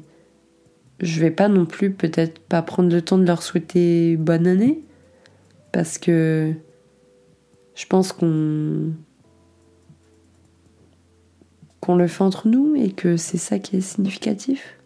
je 1.00 1.20
vais 1.20 1.32
pas 1.32 1.48
non 1.48 1.66
plus 1.66 1.92
peut-être 1.92 2.40
pas 2.40 2.62
prendre 2.62 2.92
le 2.92 3.02
temps 3.02 3.18
de 3.18 3.26
leur 3.26 3.44
souhaiter 3.44 4.18
bonne 4.18 4.48
année 4.48 4.82
parce 5.72 5.98
que 5.98 6.54
je 7.76 7.86
pense 7.86 8.12
qu'on 8.12 8.94
qu'on 11.80 11.96
le 11.96 12.08
fait 12.08 12.24
entre 12.24 12.48
nous 12.48 12.76
et 12.76 12.92
que 12.92 13.18
c'est 13.18 13.38
ça 13.38 13.60
qui 13.60 13.78
est 13.78 13.82
significatif. 13.82 14.78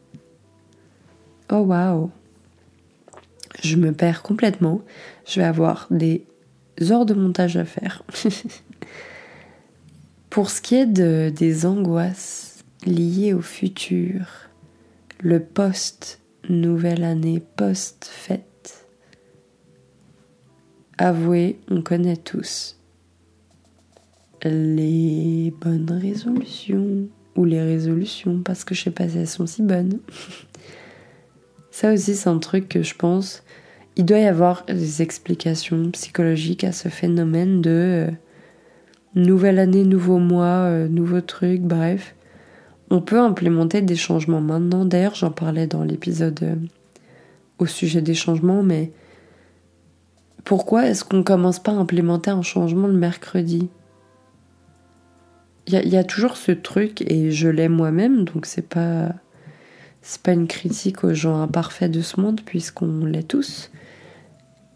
Oh 1.49 1.59
waouh 1.59 2.11
je 3.61 3.75
me 3.75 3.91
perds 3.91 4.23
complètement. 4.23 4.81
Je 5.25 5.39
vais 5.39 5.45
avoir 5.45 5.87
des 5.91 6.25
heures 6.81 7.05
de 7.05 7.13
montage 7.13 7.57
à 7.57 7.65
faire. 7.65 8.03
Pour 10.29 10.49
ce 10.49 10.61
qui 10.61 10.75
est 10.75 10.85
de, 10.85 11.31
des 11.35 11.65
angoisses 11.65 12.63
liées 12.85 13.33
au 13.33 13.41
futur, 13.41 14.49
le 15.21 15.39
post-nouvelle 15.39 17.03
année, 17.03 17.43
post-fête, 17.55 18.87
avouez, 20.97 21.59
on 21.69 21.81
connaît 21.81 22.17
tous 22.17 22.75
les 24.43 25.53
bonnes 25.61 25.91
résolutions 25.91 27.07
ou 27.35 27.45
les 27.45 27.61
résolutions 27.61 28.41
parce 28.43 28.63
que 28.63 28.73
je 28.73 28.83
sais 28.83 28.91
pas 28.91 29.07
si 29.07 29.19
elles 29.19 29.27
sont 29.27 29.45
si 29.45 29.61
bonnes. 29.61 29.99
Ça 31.71 31.93
aussi, 31.93 32.15
c'est 32.15 32.29
un 32.29 32.39
truc 32.39 32.67
que 32.67 32.81
je 32.81 32.95
pense. 32.95 33.43
Il 33.95 34.05
doit 34.05 34.19
y 34.19 34.25
avoir 34.25 34.65
des 34.65 35.03
explications 35.03 35.91
psychologiques 35.91 36.63
à 36.63 36.71
ce 36.71 36.89
phénomène 36.89 37.61
de 37.61 37.69
euh, 37.69 38.11
nouvelle 39.13 39.59
année, 39.59 39.83
nouveau 39.83 40.17
mois, 40.17 40.65
euh, 40.65 40.87
nouveau 40.87 41.21
truc, 41.21 41.61
bref. 41.61 42.15
On 42.91 42.99
peut 42.99 43.19
implémenter 43.19 43.81
des 43.81 43.95
changements 43.95 44.41
maintenant. 44.41 44.83
D'ailleurs, 44.83 45.15
j'en 45.15 45.31
parlais 45.31 45.65
dans 45.65 45.83
l'épisode 45.83 46.43
euh, 46.43 46.55
au 47.57 47.65
sujet 47.65 48.01
des 48.01 48.13
changements, 48.13 48.63
mais 48.63 48.91
pourquoi 50.43 50.87
est-ce 50.87 51.05
qu'on 51.05 51.23
commence 51.23 51.59
pas 51.59 51.71
à 51.71 51.75
implémenter 51.75 52.31
un 52.31 52.41
changement 52.41 52.87
le 52.87 52.93
mercredi? 52.93 53.69
Il 55.67 55.73
y, 55.73 55.87
y, 55.87 55.95
a 55.95 56.03
toujours 56.03 56.35
ce 56.35 56.51
truc, 56.51 57.01
et 57.09 57.31
je 57.31 57.47
l'ai 57.47 57.69
moi-même, 57.69 58.25
donc 58.25 58.45
c'est 58.45 58.67
pas 58.67 59.13
c'est 60.01 60.21
pas 60.21 60.33
une 60.33 60.47
critique 60.47 61.05
aux 61.05 61.13
gens 61.13 61.39
imparfaits 61.41 61.91
de 61.91 62.01
ce 62.01 62.19
monde, 62.19 62.41
puisqu'on 62.45 63.05
l'est 63.05 63.27
tous. 63.27 63.71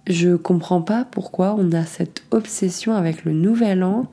Je 0.07 0.35
comprends 0.37 0.81
pas 0.81 1.03
pourquoi 1.03 1.55
on 1.57 1.73
a 1.73 1.83
cette 1.83 2.23
obsession 2.31 2.95
avec 2.95 3.25
le 3.25 3.33
nouvel 3.33 3.83
an 3.83 4.09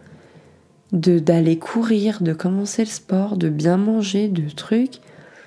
de 0.93 1.19
d'aller 1.19 1.59
courir, 1.59 2.23
de 2.23 2.33
commencer 2.33 2.83
le 2.83 2.91
sport, 2.91 3.37
de 3.37 3.49
bien 3.49 3.77
manger, 3.77 4.29
de 4.29 4.49
trucs. 4.51 5.01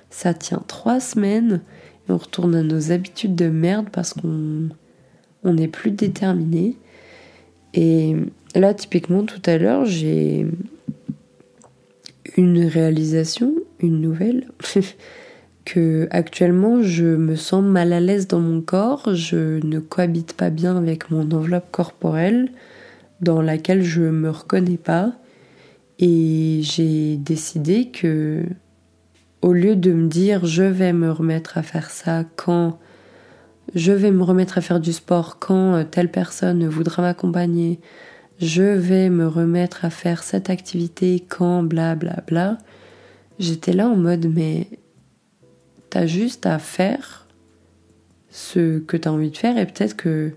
Ça 0.09 0.33
tient 0.33 0.63
trois 0.67 0.99
semaines 0.99 1.61
et 2.07 2.11
on 2.11 2.17
retourne 2.17 2.55
à 2.55 2.63
nos 2.63 2.91
habitudes 2.91 3.35
de 3.35 3.49
merde 3.49 3.87
parce 3.91 4.13
qu'on 4.13 4.69
on 5.43 5.53
n'est 5.53 5.67
plus 5.67 5.91
déterminé. 5.91 6.77
Et 7.73 8.15
là, 8.55 8.73
typiquement, 8.73 9.23
tout 9.23 9.41
à 9.45 9.57
l'heure, 9.57 9.85
j'ai 9.85 10.47
une 12.37 12.65
réalisation, 12.65 13.53
une 13.79 14.01
nouvelle. 14.01 14.47
que 15.65 16.07
actuellement 16.11 16.83
je 16.83 17.05
me 17.05 17.35
sens 17.35 17.63
mal 17.63 17.91
à 17.91 17.99
l'aise 17.99 18.27
dans 18.27 18.39
mon 18.39 18.61
corps, 18.61 19.15
je 19.15 19.59
ne 19.65 19.79
cohabite 19.79 20.33
pas 20.33 20.51
bien 20.51 20.77
avec 20.77 21.09
mon 21.09 21.31
enveloppe 21.31 21.71
corporelle 21.71 22.51
dans 23.21 23.41
laquelle 23.41 23.81
je 23.81 24.03
me 24.03 24.29
reconnais 24.29 24.77
pas 24.77 25.15
et 25.99 26.59
j'ai 26.61 27.17
décidé 27.17 27.89
que 27.89 28.43
au 29.41 29.53
lieu 29.53 29.75
de 29.75 29.93
me 29.93 30.07
dire 30.07 30.45
je 30.45 30.63
vais 30.63 30.93
me 30.93 31.11
remettre 31.11 31.57
à 31.57 31.63
faire 31.63 31.89
ça 31.89 32.23
quand 32.35 32.79
je 33.73 33.91
vais 33.91 34.11
me 34.11 34.23
remettre 34.23 34.57
à 34.57 34.61
faire 34.61 34.79
du 34.79 34.93
sport 34.93 35.39
quand 35.39 35.83
telle 35.89 36.11
personne 36.11 36.67
voudra 36.67 37.01
m'accompagner, 37.01 37.79
je 38.39 38.63
vais 38.63 39.09
me 39.09 39.27
remettre 39.27 39.85
à 39.85 39.89
faire 39.89 40.23
cette 40.23 40.49
activité 40.49 41.25
quand 41.27 41.63
bla 41.63 41.95
bla 41.95 42.23
bla. 42.27 42.57
J'étais 43.39 43.73
là 43.73 43.87
en 43.87 43.95
mode 43.95 44.27
mais 44.33 44.67
T'as 45.95 46.07
juste 46.07 46.45
à 46.45 46.59
faire 46.59 47.25
ce 48.29 48.79
que 48.79 48.97
tu 48.97 49.07
as 49.07 49.13
envie 49.13 49.31
de 49.31 49.37
faire 49.37 49.57
et 49.57 49.65
peut-être 49.65 49.95
que 49.95 50.33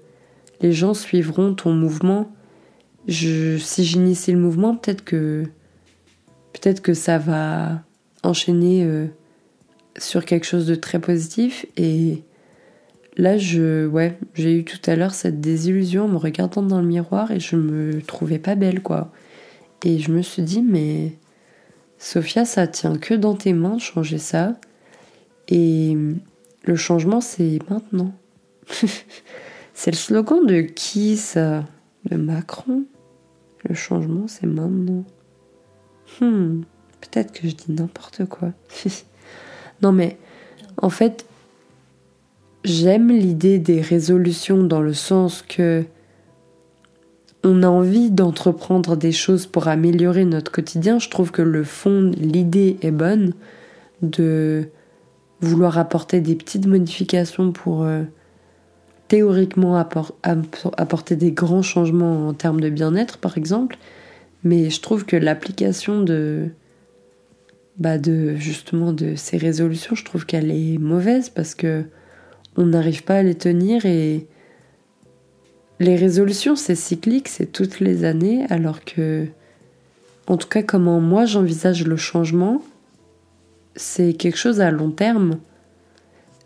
les 0.60 0.72
gens 0.72 0.94
suivront 0.94 1.52
ton 1.52 1.72
mouvement. 1.72 2.30
Si 3.08 3.84
j'initie 3.84 4.32
le 4.32 4.38
mouvement, 4.38 4.76
peut-être 4.76 5.04
que 5.04 5.44
peut-être 6.52 6.82
que 6.82 6.94
ça 6.94 7.18
va 7.18 7.82
enchaîner 8.22 8.84
euh, 8.84 9.06
sur 9.96 10.24
quelque 10.24 10.44
chose 10.44 10.66
de 10.66 10.74
très 10.74 10.98
positif. 10.98 11.66
Et 11.76 12.22
là 13.16 13.38
je 13.38 13.86
ouais 13.86 14.18
j'ai 14.34 14.58
eu 14.58 14.64
tout 14.64 14.78
à 14.90 14.94
l'heure 14.94 15.14
cette 15.14 15.40
désillusion 15.40 16.04
en 16.04 16.08
me 16.08 16.16
regardant 16.16 16.62
dans 16.62 16.80
le 16.80 16.86
miroir 16.86 17.32
et 17.32 17.40
je 17.40 17.56
me 17.56 18.02
trouvais 18.02 18.38
pas 18.38 18.54
belle 18.54 18.82
quoi. 18.82 19.10
Et 19.84 19.98
je 19.98 20.10
me 20.10 20.22
suis 20.22 20.42
dit 20.42 20.62
mais 20.62 21.12
Sophia 21.98 22.44
ça 22.44 22.66
tient 22.66 22.96
que 22.96 23.14
dans 23.14 23.34
tes 23.34 23.52
mains 23.52 23.78
changer 23.78 24.18
ça. 24.18 24.54
Et 25.48 25.96
le 26.68 26.76
changement, 26.76 27.20
c'est 27.20 27.58
maintenant. 27.70 28.12
c'est 29.74 29.90
le 29.90 29.96
slogan 29.96 30.46
de 30.46 30.60
qui 30.60 31.16
ça? 31.16 31.64
De 32.04 32.16
Macron? 32.16 32.84
Le 33.68 33.74
changement, 33.74 34.26
c'est 34.28 34.46
maintenant. 34.46 35.04
Hmm, 36.20 36.62
peut-être 37.00 37.33
que 37.33 37.48
je 37.48 37.54
dis 37.54 37.72
n'importe 37.72 38.24
quoi. 38.24 38.52
non 39.83 39.92
mais, 39.92 40.18
en 40.78 40.90
fait, 40.90 41.26
j'aime 42.64 43.11
l'idée 43.11 43.59
des 43.59 43.81
résolutions 43.81 44.62
dans 44.64 44.81
le 44.81 44.94
sens 44.94 45.42
que 45.42 45.85
on 47.44 47.62
a 47.62 47.68
envie 47.68 48.11
d'entreprendre 48.11 48.96
des 48.96 49.12
choses 49.12 49.46
pour 49.46 49.68
améliorer 49.68 50.24
notre 50.24 50.50
quotidien. 50.50 50.98
Je 50.98 51.09
trouve 51.09 51.31
que 51.31 51.42
le 51.42 51.62
fond, 51.62 52.11
l'idée 52.16 52.78
est 52.83 52.90
bonne 52.90 53.33
de 54.02 54.68
vouloir 55.40 55.78
apporter 55.78 56.20
des 56.20 56.35
petites 56.35 56.66
modifications 56.66 57.52
pour 57.52 57.85
euh, 57.85 58.02
théoriquement 59.08 59.76
apporter 59.76 61.16
des 61.16 61.32
grands 61.32 61.62
changements 61.62 62.28
en 62.28 62.34
termes 62.34 62.60
de 62.60 62.68
bien-être, 62.68 63.18
par 63.18 63.38
exemple. 63.38 63.78
Mais 64.44 64.70
je 64.70 64.80
trouve 64.80 65.04
que 65.04 65.16
l'application 65.16 66.02
de, 66.02 66.50
bah 67.78 67.98
de 67.98 68.36
justement 68.36 68.92
de 68.92 69.14
ces 69.16 69.38
résolutions, 69.38 69.94
je 69.94 70.04
trouve 70.04 70.26
qu'elle 70.26 70.50
est 70.50 70.78
mauvaise 70.78 71.30
parce 71.30 71.54
que 71.54 71.84
on 72.56 72.66
n'arrive 72.66 73.04
pas 73.04 73.18
à 73.18 73.22
les 73.22 73.34
tenir 73.34 73.86
et 73.86 74.26
les 75.80 75.96
résolutions 75.96 76.56
c'est 76.56 76.74
cyclique, 76.74 77.28
c'est 77.28 77.52
toutes 77.52 77.80
les 77.80 78.04
années, 78.04 78.44
alors 78.50 78.84
que 78.84 79.26
en 80.26 80.36
tout 80.36 80.48
cas 80.48 80.62
comment 80.62 81.00
moi 81.00 81.24
j'envisage 81.24 81.86
le 81.86 81.96
changement, 81.96 82.62
c'est 83.76 84.12
quelque 84.12 84.38
chose 84.38 84.60
à 84.60 84.70
long 84.70 84.90
terme. 84.90 85.38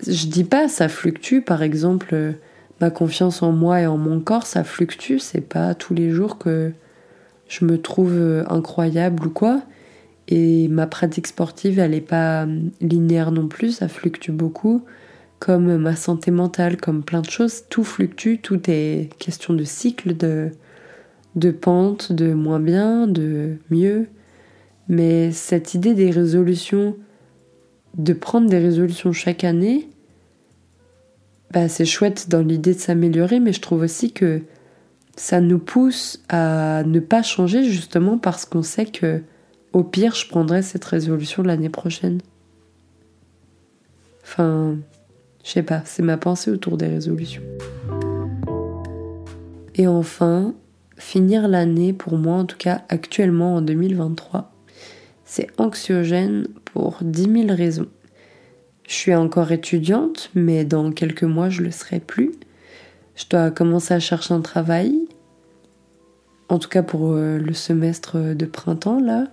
Je 0.06 0.26
dis 0.26 0.44
pas 0.44 0.68
ça 0.68 0.88
fluctue, 0.88 1.40
par 1.40 1.62
exemple, 1.62 2.34
ma 2.82 2.90
confiance 2.90 3.44
en 3.44 3.52
moi 3.52 3.80
et 3.80 3.86
en 3.86 3.96
mon 3.96 4.18
corps, 4.18 4.44
ça 4.44 4.64
fluctue, 4.64 5.18
c'est 5.18 5.40
pas 5.40 5.72
tous 5.76 5.94
les 5.94 6.10
jours 6.10 6.36
que 6.36 6.72
je 7.46 7.64
me 7.64 7.80
trouve 7.80 8.44
incroyable 8.48 9.28
ou 9.28 9.30
quoi. 9.30 9.62
Et 10.26 10.66
ma 10.66 10.88
pratique 10.88 11.28
sportive, 11.28 11.78
elle 11.78 11.94
est 11.94 12.00
pas 12.00 12.44
linéaire 12.80 13.30
non 13.30 13.46
plus, 13.46 13.76
ça 13.76 13.86
fluctue 13.86 14.32
beaucoup. 14.32 14.82
Comme 15.38 15.76
ma 15.76 15.94
santé 15.94 16.32
mentale, 16.32 16.76
comme 16.76 17.04
plein 17.04 17.20
de 17.20 17.30
choses, 17.30 17.64
tout 17.70 17.84
fluctue, 17.84 18.38
tout 18.42 18.60
est 18.68 19.10
question 19.20 19.54
de 19.54 19.62
cycle, 19.62 20.16
de, 20.16 20.50
de 21.36 21.52
pente, 21.52 22.12
de 22.12 22.32
moins 22.32 22.60
bien, 22.60 23.06
de 23.06 23.58
mieux. 23.70 24.08
Mais 24.88 25.30
cette 25.30 25.74
idée 25.74 25.94
des 25.94 26.10
résolutions 26.10 26.96
de 27.96 28.12
prendre 28.12 28.48
des 28.48 28.58
résolutions 28.58 29.12
chaque 29.12 29.44
année, 29.44 29.88
bah, 31.52 31.68
c'est 31.68 31.84
chouette 31.84 32.28
dans 32.30 32.40
l'idée 32.40 32.74
de 32.74 32.78
s'améliorer, 32.78 33.38
mais 33.38 33.52
je 33.52 33.60
trouve 33.60 33.82
aussi 33.82 34.12
que 34.12 34.42
ça 35.16 35.40
nous 35.40 35.58
pousse 35.58 36.22
à 36.30 36.82
ne 36.84 36.98
pas 36.98 37.22
changer 37.22 37.64
justement 37.64 38.16
parce 38.16 38.46
qu'on 38.46 38.62
sait 38.62 38.86
que 38.86 39.22
au 39.72 39.84
pire, 39.84 40.14
je 40.14 40.28
prendrai 40.28 40.62
cette 40.62 40.84
résolution 40.84 41.42
l'année 41.42 41.68
prochaine. 41.70 42.20
Enfin, 44.22 44.76
je 45.44 45.50
sais 45.50 45.62
pas, 45.62 45.82
c'est 45.84 46.02
ma 46.02 46.16
pensée 46.16 46.50
autour 46.50 46.76
des 46.76 46.86
résolutions. 46.86 47.42
Et 49.74 49.86
enfin, 49.86 50.54
finir 50.96 51.48
l'année, 51.48 51.92
pour 51.92 52.16
moi 52.16 52.36
en 52.36 52.44
tout 52.44 52.58
cas 52.58 52.82
actuellement 52.88 53.56
en 53.56 53.62
2023, 53.62 54.52
c'est 55.24 55.48
anxiogène 55.58 56.46
pour 56.64 56.98
10 57.02 57.46
000 57.46 57.56
raisons. 57.56 57.88
Je 58.92 58.98
suis 58.98 59.14
encore 59.14 59.52
étudiante, 59.52 60.30
mais 60.34 60.66
dans 60.66 60.92
quelques 60.92 61.24
mois 61.24 61.48
je 61.48 61.62
le 61.62 61.70
serai 61.70 61.98
plus. 61.98 62.32
Je 63.16 63.24
dois 63.30 63.50
commencer 63.50 63.94
à 63.94 64.00
chercher 64.00 64.34
un 64.34 64.42
travail, 64.42 65.08
en 66.50 66.58
tout 66.58 66.68
cas 66.68 66.82
pour 66.82 67.14
euh, 67.14 67.38
le 67.38 67.54
semestre 67.54 68.18
de 68.18 68.44
printemps 68.44 69.00
là, 69.00 69.28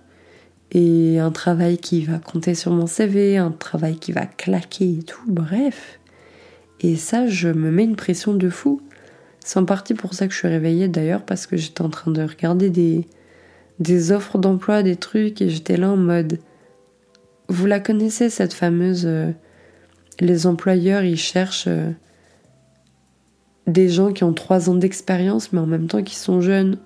et 0.72 1.18
un 1.18 1.30
travail 1.30 1.76
qui 1.76 2.06
va 2.06 2.18
compter 2.18 2.54
sur 2.54 2.72
mon 2.72 2.86
CV, 2.86 3.36
un 3.36 3.50
travail 3.50 3.96
qui 3.96 4.12
va 4.12 4.24
claquer 4.24 5.00
et 5.00 5.02
tout, 5.02 5.26
bref. 5.26 6.00
Et 6.80 6.96
ça, 6.96 7.26
je 7.26 7.50
me 7.50 7.70
mets 7.70 7.84
une 7.84 7.96
pression 7.96 8.32
de 8.32 8.48
fou. 8.48 8.80
C'est 9.44 9.58
en 9.58 9.66
partie 9.66 9.92
pour 9.92 10.14
ça 10.14 10.26
que 10.26 10.32
je 10.32 10.38
suis 10.38 10.48
réveillée 10.48 10.88
d'ailleurs, 10.88 11.22
parce 11.22 11.46
que 11.46 11.58
j'étais 11.58 11.82
en 11.82 11.90
train 11.90 12.10
de 12.10 12.22
regarder 12.22 12.70
des, 12.70 13.06
des 13.78 14.10
offres 14.10 14.38
d'emploi, 14.38 14.82
des 14.82 14.96
trucs, 14.96 15.42
et 15.42 15.50
j'étais 15.50 15.76
là 15.76 15.90
en 15.90 15.98
mode. 15.98 16.38
Vous 17.48 17.66
la 17.66 17.78
connaissez, 17.78 18.30
cette 18.30 18.54
fameuse. 18.54 19.06
Les 20.20 20.46
employeurs, 20.46 21.02
ils 21.02 21.16
cherchent 21.16 21.66
euh, 21.66 21.90
des 23.66 23.88
gens 23.88 24.12
qui 24.12 24.24
ont 24.24 24.34
trois 24.34 24.68
ans 24.70 24.74
d'expérience, 24.74 25.52
mais 25.52 25.60
en 25.60 25.66
même 25.66 25.86
temps 25.86 26.02
qui 26.02 26.14
sont 26.14 26.40
jeunes. 26.40 26.78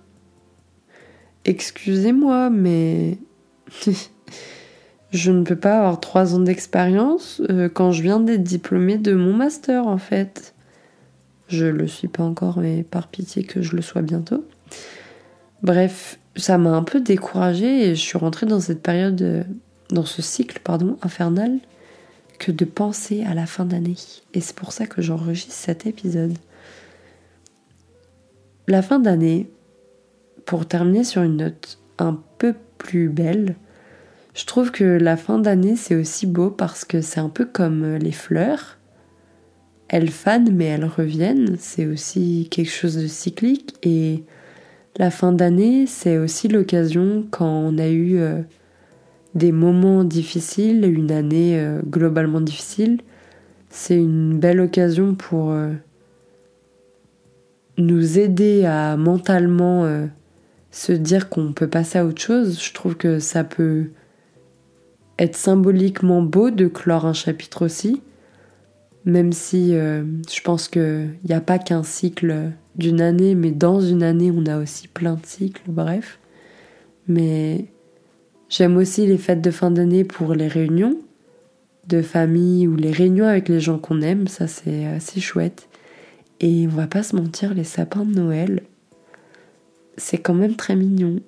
Excusez-moi, 1.44 2.50
mais. 2.50 3.18
je 5.10 5.30
ne 5.30 5.44
peux 5.44 5.56
pas 5.56 5.78
avoir 5.78 6.00
trois 6.00 6.34
ans 6.34 6.40
d'expérience 6.40 7.40
euh, 7.50 7.68
quand 7.68 7.92
je 7.92 8.02
viens 8.02 8.20
d'être 8.20 8.42
diplômée 8.42 8.98
de 8.98 9.14
mon 9.14 9.32
master, 9.32 9.86
en 9.86 9.98
fait. 9.98 10.54
Je 11.48 11.66
le 11.66 11.86
suis 11.86 12.08
pas 12.08 12.22
encore, 12.22 12.58
mais 12.58 12.82
par 12.82 13.08
pitié 13.08 13.44
que 13.44 13.62
je 13.62 13.76
le 13.76 13.82
sois 13.82 14.02
bientôt. 14.02 14.44
Bref, 15.62 16.18
ça 16.36 16.58
m'a 16.58 16.70
un 16.70 16.82
peu 16.82 17.00
découragée 17.00 17.88
et 17.88 17.94
je 17.94 18.00
suis 18.00 18.18
rentrée 18.18 18.46
dans 18.46 18.60
cette 18.60 18.82
période, 18.82 19.20
euh, 19.22 19.44
dans 19.90 20.04
ce 20.04 20.22
cycle, 20.22 20.60
pardon, 20.64 20.98
infernal, 21.02 21.58
que 22.38 22.52
de 22.52 22.64
penser 22.64 23.24
à 23.24 23.34
la 23.34 23.46
fin 23.46 23.64
d'année. 23.64 23.96
Et 24.32 24.40
c'est 24.40 24.56
pour 24.56 24.72
ça 24.72 24.86
que 24.86 25.02
j'enregistre 25.02 25.52
cet 25.52 25.86
épisode. 25.86 26.36
La 28.66 28.82
fin 28.82 28.98
d'année, 28.98 29.50
pour 30.46 30.66
terminer 30.66 31.04
sur 31.04 31.22
une 31.22 31.36
note 31.36 31.78
un 31.98 32.20
peu 32.38 32.54
plus 32.78 33.08
belle, 33.08 33.56
je 34.34 34.46
trouve 34.46 34.72
que 34.72 34.84
la 34.84 35.16
fin 35.16 35.38
d'année 35.38 35.76
c'est 35.76 35.94
aussi 35.94 36.26
beau 36.26 36.50
parce 36.50 36.84
que 36.84 37.00
c'est 37.00 37.20
un 37.20 37.28
peu 37.28 37.44
comme 37.44 37.96
les 37.96 38.12
fleurs 38.12 38.78
elles 39.88 40.10
fanent 40.10 40.52
mais 40.52 40.64
elles 40.66 40.84
reviennent. 40.84 41.56
C'est 41.58 41.86
aussi 41.86 42.48
quelque 42.50 42.70
chose 42.70 42.96
de 42.96 43.06
cyclique. 43.06 43.74
Et 43.82 44.24
la 44.96 45.10
fin 45.10 45.32
d'année, 45.32 45.86
c'est 45.86 46.18
aussi 46.18 46.48
l'occasion 46.48 47.24
quand 47.30 47.46
on 47.46 47.78
a 47.78 47.88
eu 47.88 48.18
euh, 48.18 48.40
des 49.34 49.52
moments 49.52 50.04
difficiles, 50.04 50.84
une 50.84 51.10
année 51.10 51.58
euh, 51.58 51.80
globalement 51.82 52.40
difficile. 52.40 53.00
C'est 53.70 53.96
une 53.96 54.38
belle 54.38 54.60
occasion 54.60 55.14
pour 55.14 55.50
euh, 55.50 55.72
nous 57.78 58.18
aider 58.18 58.64
à 58.64 58.96
mentalement 58.96 60.06
se 60.70 60.92
dire 60.92 61.28
qu'on 61.28 61.52
peut 61.52 61.66
passer 61.66 61.98
à 61.98 62.06
autre 62.06 62.22
chose. 62.22 62.62
Je 62.62 62.72
trouve 62.72 62.96
que 62.96 63.18
ça 63.18 63.42
peut 63.42 63.90
être 65.18 65.34
symboliquement 65.34 66.22
beau 66.22 66.50
de 66.50 66.68
clore 66.68 67.04
un 67.04 67.12
chapitre 67.12 67.64
aussi 67.64 68.00
même 69.04 69.32
si 69.32 69.74
euh, 69.74 70.02
je 70.32 70.40
pense 70.40 70.68
qu'il 70.68 71.14
n'y 71.28 71.34
a 71.34 71.40
pas 71.40 71.58
qu'un 71.58 71.82
cycle 71.82 72.52
d'une 72.76 73.00
année, 73.00 73.34
mais 73.34 73.50
dans 73.50 73.80
une 73.80 74.02
année, 74.02 74.32
on 74.34 74.46
a 74.46 74.58
aussi 74.58 74.88
plein 74.88 75.14
de 75.14 75.26
cycles, 75.26 75.62
bref. 75.68 76.18
Mais 77.06 77.66
j'aime 78.48 78.76
aussi 78.76 79.06
les 79.06 79.18
fêtes 79.18 79.40
de 79.40 79.50
fin 79.50 79.70
d'année 79.70 80.04
pour 80.04 80.34
les 80.34 80.48
réunions 80.48 80.98
de 81.86 82.00
famille 82.00 82.66
ou 82.66 82.76
les 82.76 82.92
réunions 82.92 83.26
avec 83.26 83.48
les 83.48 83.60
gens 83.60 83.78
qu'on 83.78 84.00
aime, 84.00 84.26
ça 84.26 84.46
c'est 84.46 84.86
assez 84.86 85.20
chouette. 85.20 85.68
Et 86.40 86.66
on 86.66 86.74
va 86.74 86.86
pas 86.86 87.02
se 87.02 87.14
mentir, 87.14 87.52
les 87.52 87.64
sapins 87.64 88.04
de 88.04 88.14
Noël, 88.14 88.62
c'est 89.96 90.18
quand 90.18 90.34
même 90.34 90.56
très 90.56 90.76
mignon. 90.76 91.20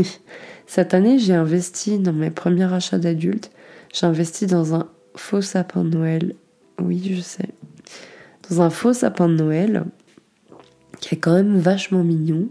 Cette 0.66 0.94
année, 0.94 1.18
j'ai 1.18 1.34
investi 1.34 1.98
dans 1.98 2.12
mes 2.12 2.30
premiers 2.30 2.72
achats 2.72 2.98
d'adultes, 2.98 3.50
j'ai 3.92 4.06
investi 4.06 4.46
dans 4.46 4.74
un 4.74 4.88
faux 5.14 5.42
sapin 5.42 5.84
de 5.84 5.90
Noël 5.90 6.34
oui, 6.80 7.14
je 7.14 7.20
sais. 7.20 7.48
Dans 8.48 8.62
un 8.62 8.70
faux 8.70 8.92
sapin 8.92 9.28
de 9.28 9.34
Noël, 9.34 9.84
qui 11.00 11.14
est 11.14 11.18
quand 11.18 11.34
même 11.34 11.58
vachement 11.58 12.04
mignon, 12.04 12.48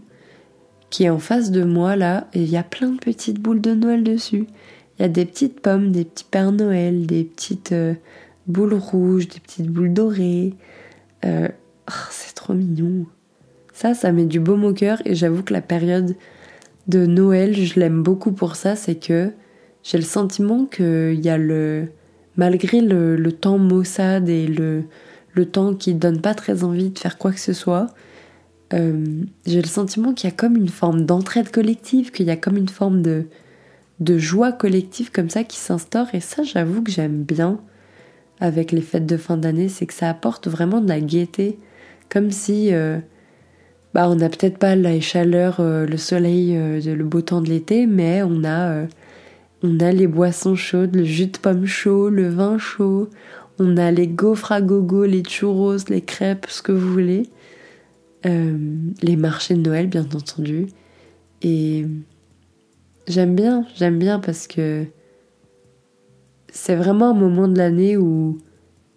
qui 0.90 1.04
est 1.04 1.10
en 1.10 1.18
face 1.18 1.50
de 1.50 1.64
moi 1.64 1.96
là, 1.96 2.28
et 2.32 2.42
il 2.42 2.50
y 2.50 2.56
a 2.56 2.62
plein 2.62 2.90
de 2.90 2.98
petites 2.98 3.40
boules 3.40 3.60
de 3.60 3.74
Noël 3.74 4.02
dessus. 4.02 4.46
Il 4.98 5.02
y 5.02 5.04
a 5.04 5.08
des 5.08 5.24
petites 5.24 5.60
pommes, 5.60 5.92
des 5.92 6.04
petits 6.04 6.24
Pères 6.24 6.52
Noël, 6.52 7.06
des 7.06 7.24
petites 7.24 7.72
euh, 7.72 7.94
boules 8.46 8.74
rouges, 8.74 9.28
des 9.28 9.40
petites 9.40 9.68
boules 9.68 9.92
dorées. 9.92 10.54
Euh, 11.24 11.48
oh, 11.88 12.06
c'est 12.10 12.34
trop 12.34 12.54
mignon. 12.54 13.06
Ça, 13.72 13.94
ça 13.94 14.10
met 14.10 14.24
du 14.24 14.40
baume 14.40 14.64
au 14.64 14.72
cœur 14.72 15.00
et 15.04 15.14
j'avoue 15.14 15.42
que 15.42 15.52
la 15.52 15.60
période 15.60 16.16
de 16.88 17.06
Noël, 17.06 17.54
je 17.54 17.78
l'aime 17.78 18.02
beaucoup 18.02 18.32
pour 18.32 18.56
ça, 18.56 18.74
c'est 18.74 18.96
que 18.96 19.30
j'ai 19.84 19.98
le 19.98 20.04
sentiment 20.04 20.64
qu'il 20.64 21.20
y 21.20 21.28
a 21.28 21.38
le, 21.38 21.88
malgré 22.36 22.80
le, 22.80 23.30
temps 23.30 23.58
maussade 23.58 24.28
et 24.28 24.46
le, 24.46 24.84
le 25.34 25.46
temps 25.46 25.74
qui 25.74 25.94
donne 25.94 26.20
pas 26.20 26.34
très 26.34 26.64
envie 26.64 26.90
de 26.90 26.98
faire 26.98 27.18
quoi 27.18 27.30
que 27.30 27.40
ce 27.40 27.52
soit, 27.52 27.86
euh, 28.74 29.22
j'ai 29.46 29.62
le 29.62 29.68
sentiment 29.68 30.12
qu'il 30.12 30.28
y 30.28 30.32
a 30.32 30.36
comme 30.36 30.56
une 30.56 30.68
forme 30.68 31.04
d'entraide 31.04 31.50
collective, 31.50 32.10
qu'il 32.10 32.26
y 32.26 32.30
a 32.30 32.36
comme 32.36 32.56
une 32.56 32.68
forme 32.68 33.02
de, 33.02 33.24
de 34.00 34.18
joie 34.18 34.52
collective 34.52 35.10
comme 35.10 35.30
ça 35.30 35.44
qui 35.44 35.56
s'instaure. 35.56 36.08
Et 36.14 36.20
ça, 36.20 36.42
j'avoue 36.42 36.82
que 36.82 36.90
j'aime 36.90 37.22
bien 37.22 37.60
avec 38.40 38.70
les 38.72 38.82
fêtes 38.82 39.06
de 39.06 39.16
fin 39.16 39.36
d'année, 39.36 39.68
c'est 39.68 39.86
que 39.86 39.94
ça 39.94 40.08
apporte 40.08 40.48
vraiment 40.48 40.80
de 40.80 40.88
la 40.88 41.00
gaieté. 41.00 41.58
Comme 42.08 42.30
si 42.30 42.72
euh, 42.72 42.98
bah, 43.94 44.08
on 44.08 44.16
n'a 44.16 44.28
peut-être 44.28 44.58
pas 44.58 44.76
la 44.76 45.00
chaleur, 45.00 45.60
euh, 45.60 45.86
le 45.86 45.96
soleil, 45.96 46.54
le 46.54 47.04
beau 47.04 47.20
temps 47.20 47.40
de 47.40 47.48
l'été, 47.48 47.86
mais 47.86 48.22
on 48.22 48.44
a 48.44 48.86
on 49.62 49.80
a 49.80 49.90
les 49.90 50.06
boissons 50.06 50.54
chaudes, 50.54 50.94
le 50.94 51.02
jus 51.02 51.26
de 51.26 51.38
pomme 51.38 51.66
chaud, 51.66 52.10
le 52.10 52.28
vin 52.28 52.58
chaud, 52.58 53.10
on 53.58 53.76
a 53.76 53.90
les 53.90 54.06
gaufres 54.06 54.52
à 54.52 54.60
gogo, 54.60 55.04
les 55.04 55.24
churros, 55.24 55.88
les 55.88 56.00
crêpes, 56.00 56.46
ce 56.48 56.62
que 56.62 56.70
vous 56.70 56.92
voulez. 56.92 57.24
Euh, 58.26 58.58
les 59.02 59.16
marchés 59.16 59.54
de 59.54 59.60
Noël, 59.60 59.86
bien 59.86 60.02
entendu. 60.02 60.66
Et 61.42 61.86
j'aime 63.06 63.34
bien, 63.34 63.64
j'aime 63.76 63.98
bien 63.98 64.18
parce 64.18 64.46
que 64.46 64.84
c'est 66.50 66.74
vraiment 66.74 67.10
un 67.10 67.14
moment 67.14 67.46
de 67.46 67.56
l'année 67.56 67.96
où 67.96 68.38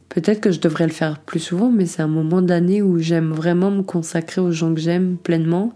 peut-être 0.10 0.42
que 0.42 0.52
je 0.52 0.60
devrais 0.60 0.88
le 0.88 0.94
faire 0.94 1.20
plus 1.20 1.40
souvent, 1.40 1.72
mais 1.72 1.86
c'est 1.86 2.02
un 2.02 2.08
moment 2.08 2.42
de 2.42 2.50
l'année 2.50 2.82
où 2.82 2.98
j'aime 2.98 3.32
vraiment 3.32 3.70
me 3.70 3.84
consacrer 3.84 4.42
aux 4.42 4.52
gens 4.52 4.74
que 4.74 4.82
j'aime 4.82 5.18
pleinement 5.18 5.74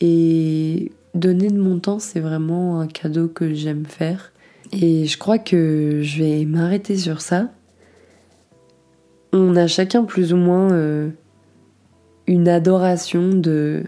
et 0.00 0.92
donner 1.14 1.48
de 1.48 1.60
mon 1.60 1.78
temps, 1.78 1.98
c'est 1.98 2.20
vraiment 2.20 2.80
un 2.80 2.86
cadeau 2.86 3.28
que 3.28 3.52
j'aime 3.52 3.84
faire. 3.84 4.32
Et 4.72 5.06
je 5.06 5.18
crois 5.18 5.38
que 5.38 6.00
je 6.02 6.22
vais 6.22 6.44
m'arrêter 6.46 6.96
sur 6.96 7.20
ça. 7.20 7.50
On 9.34 9.56
a 9.56 9.66
chacun 9.66 10.04
plus 10.04 10.32
ou 10.32 10.36
moins 10.36 10.72
euh, 10.72 11.10
une 12.26 12.48
adoration 12.48 13.30
de, 13.34 13.84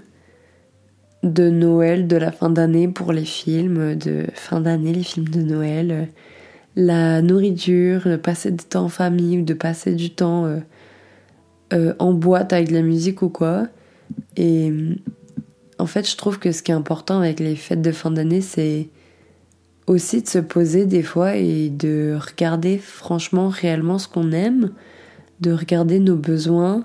de 1.22 1.50
Noël, 1.50 2.06
de 2.06 2.16
la 2.16 2.32
fin 2.32 2.50
d'année 2.50 2.88
pour 2.88 3.12
les 3.12 3.24
films, 3.24 3.94
de 3.94 4.26
fin 4.34 4.60
d'année, 4.60 4.92
les 4.92 5.02
films 5.02 5.28
de 5.28 5.40
Noël, 5.40 6.08
la 6.76 7.22
nourriture, 7.22 8.02
de 8.04 8.16
passer 8.16 8.50
du 8.50 8.64
temps 8.64 8.84
en 8.84 8.88
famille 8.88 9.38
ou 9.38 9.44
de 9.44 9.54
passer 9.54 9.94
du 9.94 10.10
temps 10.10 10.46
euh, 10.46 10.58
euh, 11.72 11.94
en 11.98 12.12
boîte 12.12 12.52
avec 12.52 12.68
de 12.68 12.74
la 12.74 12.82
musique 12.82 13.22
ou 13.22 13.28
quoi. 13.28 13.68
Et 14.36 14.72
en 15.78 15.86
fait, 15.86 16.08
je 16.08 16.16
trouve 16.16 16.38
que 16.38 16.52
ce 16.52 16.62
qui 16.62 16.72
est 16.72 16.74
important 16.74 17.18
avec 17.20 17.40
les 17.40 17.56
fêtes 17.56 17.82
de 17.82 17.92
fin 17.92 18.10
d'année, 18.10 18.40
c'est 18.40 18.88
aussi 19.86 20.22
de 20.22 20.28
se 20.28 20.38
poser 20.38 20.86
des 20.86 21.02
fois 21.02 21.36
et 21.36 21.68
de 21.70 22.18
regarder 22.18 22.78
franchement 22.78 23.48
réellement 23.48 23.98
ce 23.98 24.08
qu'on 24.08 24.32
aime, 24.32 24.70
de 25.40 25.52
regarder 25.52 26.00
nos 26.00 26.16
besoins 26.16 26.84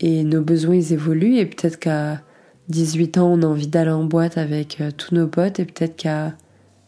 et 0.00 0.24
nos 0.24 0.42
besoins 0.42 0.76
ils 0.76 0.92
évoluent 0.92 1.36
et 1.36 1.46
peut-être 1.46 1.78
qu'à 1.78 2.22
18 2.68 3.18
ans 3.18 3.32
on 3.32 3.42
a 3.42 3.46
envie 3.46 3.68
d'aller 3.68 3.90
en 3.90 4.04
boîte 4.04 4.38
avec 4.38 4.80
euh, 4.80 4.90
tous 4.96 5.14
nos 5.14 5.28
potes 5.28 5.60
et 5.60 5.64
peut-être 5.64 5.96
qu'à 5.96 6.34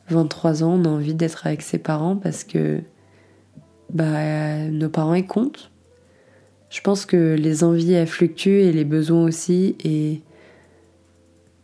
23 0.09 0.65
ans 0.65 0.81
on 0.81 0.85
a 0.85 0.89
envie 0.89 1.15
d'être 1.15 1.47
avec 1.47 1.63
ses 1.63 1.79
parents 1.79 2.17
parce 2.17 2.45
que 2.45 2.81
bah 3.93 4.59
nos 4.71 4.89
parents 4.89 5.15
ils 5.15 5.27
comptent. 5.27 5.71
je 6.71 6.81
pense 6.81 7.07
que 7.07 7.37
les 7.39 7.65
envies 7.65 7.93
elles 7.93 8.07
fluctuent 8.07 8.63
et 8.63 8.73
les 8.73 8.85
besoins 8.85 9.25
aussi 9.25 9.77
et 9.85 10.23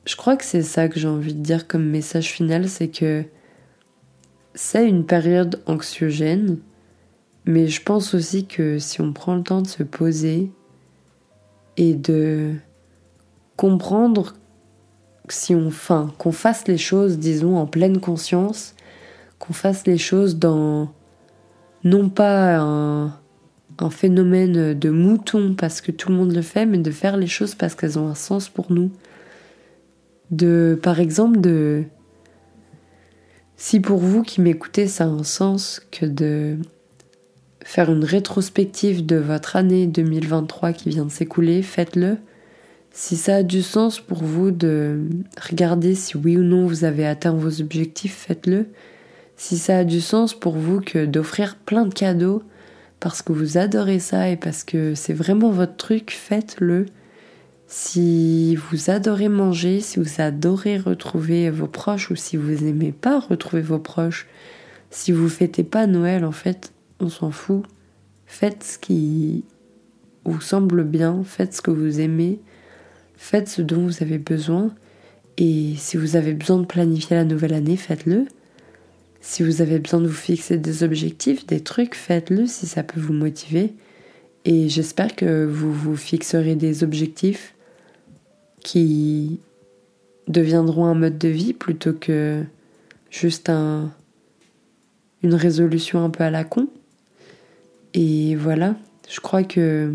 je 0.08 0.16
crois 0.16 0.38
que 0.38 0.44
c'est 0.44 0.62
ça 0.62 0.88
que 0.88 0.98
j'ai 0.98 1.06
envie 1.06 1.34
de 1.34 1.42
dire 1.42 1.68
comme 1.68 1.84
message 1.84 2.32
final, 2.32 2.66
c'est 2.66 2.88
que 2.88 3.24
c'est 4.54 4.88
une 4.88 5.04
période 5.04 5.62
anxiogène, 5.66 6.58
mais 7.44 7.68
je 7.68 7.82
pense 7.82 8.14
aussi 8.14 8.46
que 8.46 8.78
si 8.78 9.02
on 9.02 9.12
prend 9.12 9.36
le 9.36 9.42
temps 9.42 9.60
de 9.60 9.66
se 9.66 9.82
poser 9.82 10.50
et 11.78 11.94
de 11.94 12.52
comprendre 13.56 14.34
si 15.28 15.54
on, 15.54 15.68
enfin, 15.68 16.12
qu'on 16.18 16.32
fasse 16.32 16.68
les 16.68 16.76
choses, 16.76 17.18
disons, 17.18 17.56
en 17.56 17.66
pleine 17.66 18.00
conscience, 18.00 18.74
qu'on 19.38 19.52
fasse 19.52 19.86
les 19.86 19.98
choses 19.98 20.36
dans 20.36 20.92
non 21.84 22.08
pas 22.08 22.56
un, 22.56 23.06
un 23.78 23.90
phénomène 23.90 24.74
de 24.74 24.90
mouton 24.90 25.54
parce 25.56 25.80
que 25.80 25.92
tout 25.92 26.08
le 26.08 26.16
monde 26.16 26.32
le 26.32 26.42
fait, 26.42 26.66
mais 26.66 26.78
de 26.78 26.90
faire 26.90 27.16
les 27.16 27.26
choses 27.26 27.54
parce 27.54 27.74
qu'elles 27.74 27.98
ont 27.98 28.08
un 28.08 28.14
sens 28.14 28.48
pour 28.48 28.72
nous. 28.72 28.90
De, 30.30 30.78
par 30.82 31.00
exemple, 31.00 31.40
de 31.40 31.84
si 33.56 33.80
pour 33.80 33.98
vous 33.98 34.22
qui 34.22 34.40
m'écoutez, 34.40 34.86
ça 34.88 35.04
a 35.04 35.08
un 35.08 35.24
sens 35.24 35.80
que 35.90 36.06
de 36.06 36.58
faire 37.68 37.92
une 37.92 38.02
rétrospective 38.04 39.04
de 39.04 39.16
votre 39.16 39.54
année 39.54 39.86
2023 39.86 40.72
qui 40.72 40.88
vient 40.88 41.04
de 41.04 41.10
s'écouler, 41.10 41.60
faites-le. 41.60 42.16
Si 42.92 43.14
ça 43.14 43.36
a 43.36 43.42
du 43.42 43.60
sens 43.60 44.00
pour 44.00 44.24
vous 44.24 44.50
de 44.50 45.02
regarder 45.38 45.94
si 45.94 46.16
oui 46.16 46.38
ou 46.38 46.42
non 46.42 46.66
vous 46.66 46.84
avez 46.84 47.06
atteint 47.06 47.34
vos 47.34 47.60
objectifs, 47.60 48.24
faites-le. 48.26 48.68
Si 49.36 49.58
ça 49.58 49.76
a 49.76 49.84
du 49.84 50.00
sens 50.00 50.32
pour 50.32 50.54
vous 50.54 50.80
que 50.80 51.04
d'offrir 51.04 51.56
plein 51.56 51.84
de 51.84 51.92
cadeaux 51.92 52.42
parce 53.00 53.20
que 53.20 53.34
vous 53.34 53.58
adorez 53.58 53.98
ça 53.98 54.30
et 54.30 54.36
parce 54.36 54.64
que 54.64 54.94
c'est 54.94 55.12
vraiment 55.12 55.50
votre 55.50 55.76
truc, 55.76 56.10
faites-le. 56.10 56.86
Si 57.66 58.56
vous 58.56 58.88
adorez 58.88 59.28
manger, 59.28 59.80
si 59.80 60.00
vous 60.00 60.22
adorez 60.22 60.78
retrouver 60.78 61.50
vos 61.50 61.68
proches 61.68 62.10
ou 62.10 62.16
si 62.16 62.38
vous 62.38 62.64
aimez 62.64 62.92
pas 62.92 63.20
retrouver 63.20 63.60
vos 63.60 63.78
proches, 63.78 64.26
si 64.90 65.12
vous 65.12 65.28
fêtez 65.28 65.64
pas 65.64 65.86
Noël, 65.86 66.24
en 66.24 66.32
fait, 66.32 66.72
on 67.00 67.08
s'en 67.08 67.30
fout. 67.30 67.64
Faites 68.26 68.62
ce 68.62 68.78
qui 68.78 69.44
vous 70.24 70.40
semble 70.40 70.84
bien, 70.84 71.22
faites 71.24 71.54
ce 71.54 71.62
que 71.62 71.70
vous 71.70 72.00
aimez, 72.00 72.40
faites 73.16 73.48
ce 73.48 73.62
dont 73.62 73.82
vous 73.82 74.02
avez 74.02 74.18
besoin. 74.18 74.74
Et 75.36 75.74
si 75.76 75.96
vous 75.96 76.16
avez 76.16 76.34
besoin 76.34 76.58
de 76.58 76.66
planifier 76.66 77.16
la 77.16 77.24
nouvelle 77.24 77.54
année, 77.54 77.76
faites-le. 77.76 78.26
Si 79.20 79.42
vous 79.42 79.62
avez 79.62 79.78
besoin 79.78 80.00
de 80.00 80.06
vous 80.06 80.12
fixer 80.12 80.58
des 80.58 80.82
objectifs, 80.82 81.46
des 81.46 81.60
trucs, 81.60 81.94
faites-le 81.94 82.46
si 82.46 82.66
ça 82.66 82.82
peut 82.82 83.00
vous 83.00 83.12
motiver. 83.12 83.72
Et 84.44 84.68
j'espère 84.68 85.14
que 85.14 85.44
vous 85.44 85.72
vous 85.72 85.96
fixerez 85.96 86.54
des 86.54 86.82
objectifs 86.84 87.54
qui 88.60 89.40
deviendront 90.26 90.86
un 90.86 90.94
mode 90.94 91.18
de 91.18 91.28
vie 91.28 91.52
plutôt 91.52 91.92
que 91.92 92.42
juste 93.10 93.48
un, 93.48 93.92
une 95.22 95.34
résolution 95.34 96.04
un 96.04 96.10
peu 96.10 96.24
à 96.24 96.30
la 96.30 96.44
con. 96.44 96.68
Et 97.94 98.36
voilà, 98.36 98.76
je 99.08 99.20
crois 99.20 99.42
que 99.42 99.92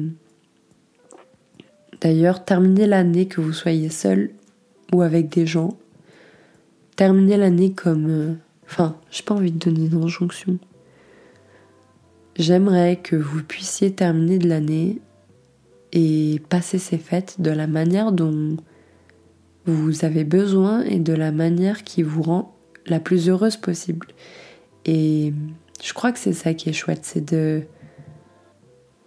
d'ailleurs, 2.01 2.43
terminez 2.43 2.87
l'année 2.87 3.27
que 3.27 3.41
vous 3.41 3.53
soyez 3.53 3.89
seul 3.89 4.31
ou 4.91 5.01
avec 5.01 5.29
des 5.29 5.45
gens, 5.45 5.77
terminez 6.95 7.37
l'année 7.37 7.71
comme 7.73 8.09
euh, 8.09 8.33
Enfin, 8.73 8.95
j'ai 9.11 9.21
pas 9.21 9.35
envie 9.35 9.51
de 9.51 9.59
donner 9.59 9.85
une 9.85 10.03
injonction. 10.03 10.57
J'aimerais 12.35 12.95
que 12.95 13.15
vous 13.15 13.43
puissiez 13.43 13.93
terminer 13.93 14.39
de 14.39 14.49
l'année 14.49 14.99
et 15.91 16.41
passer 16.49 16.79
ces 16.79 16.97
fêtes 16.97 17.35
de 17.39 17.51
la 17.51 17.67
manière 17.67 18.11
dont 18.11 18.57
vous 19.65 20.05
avez 20.05 20.23
besoin 20.23 20.81
et 20.85 20.97
de 20.97 21.13
la 21.13 21.31
manière 21.31 21.83
qui 21.83 22.01
vous 22.01 22.23
rend 22.23 22.55
la 22.87 22.99
plus 22.99 23.29
heureuse 23.29 23.57
possible. 23.57 24.07
Et 24.85 25.33
je 25.83 25.93
crois 25.93 26.11
que 26.11 26.17
c'est 26.17 26.33
ça 26.33 26.55
qui 26.55 26.69
est 26.69 26.73
chouette, 26.73 27.01
c'est 27.03 27.31
de, 27.31 27.61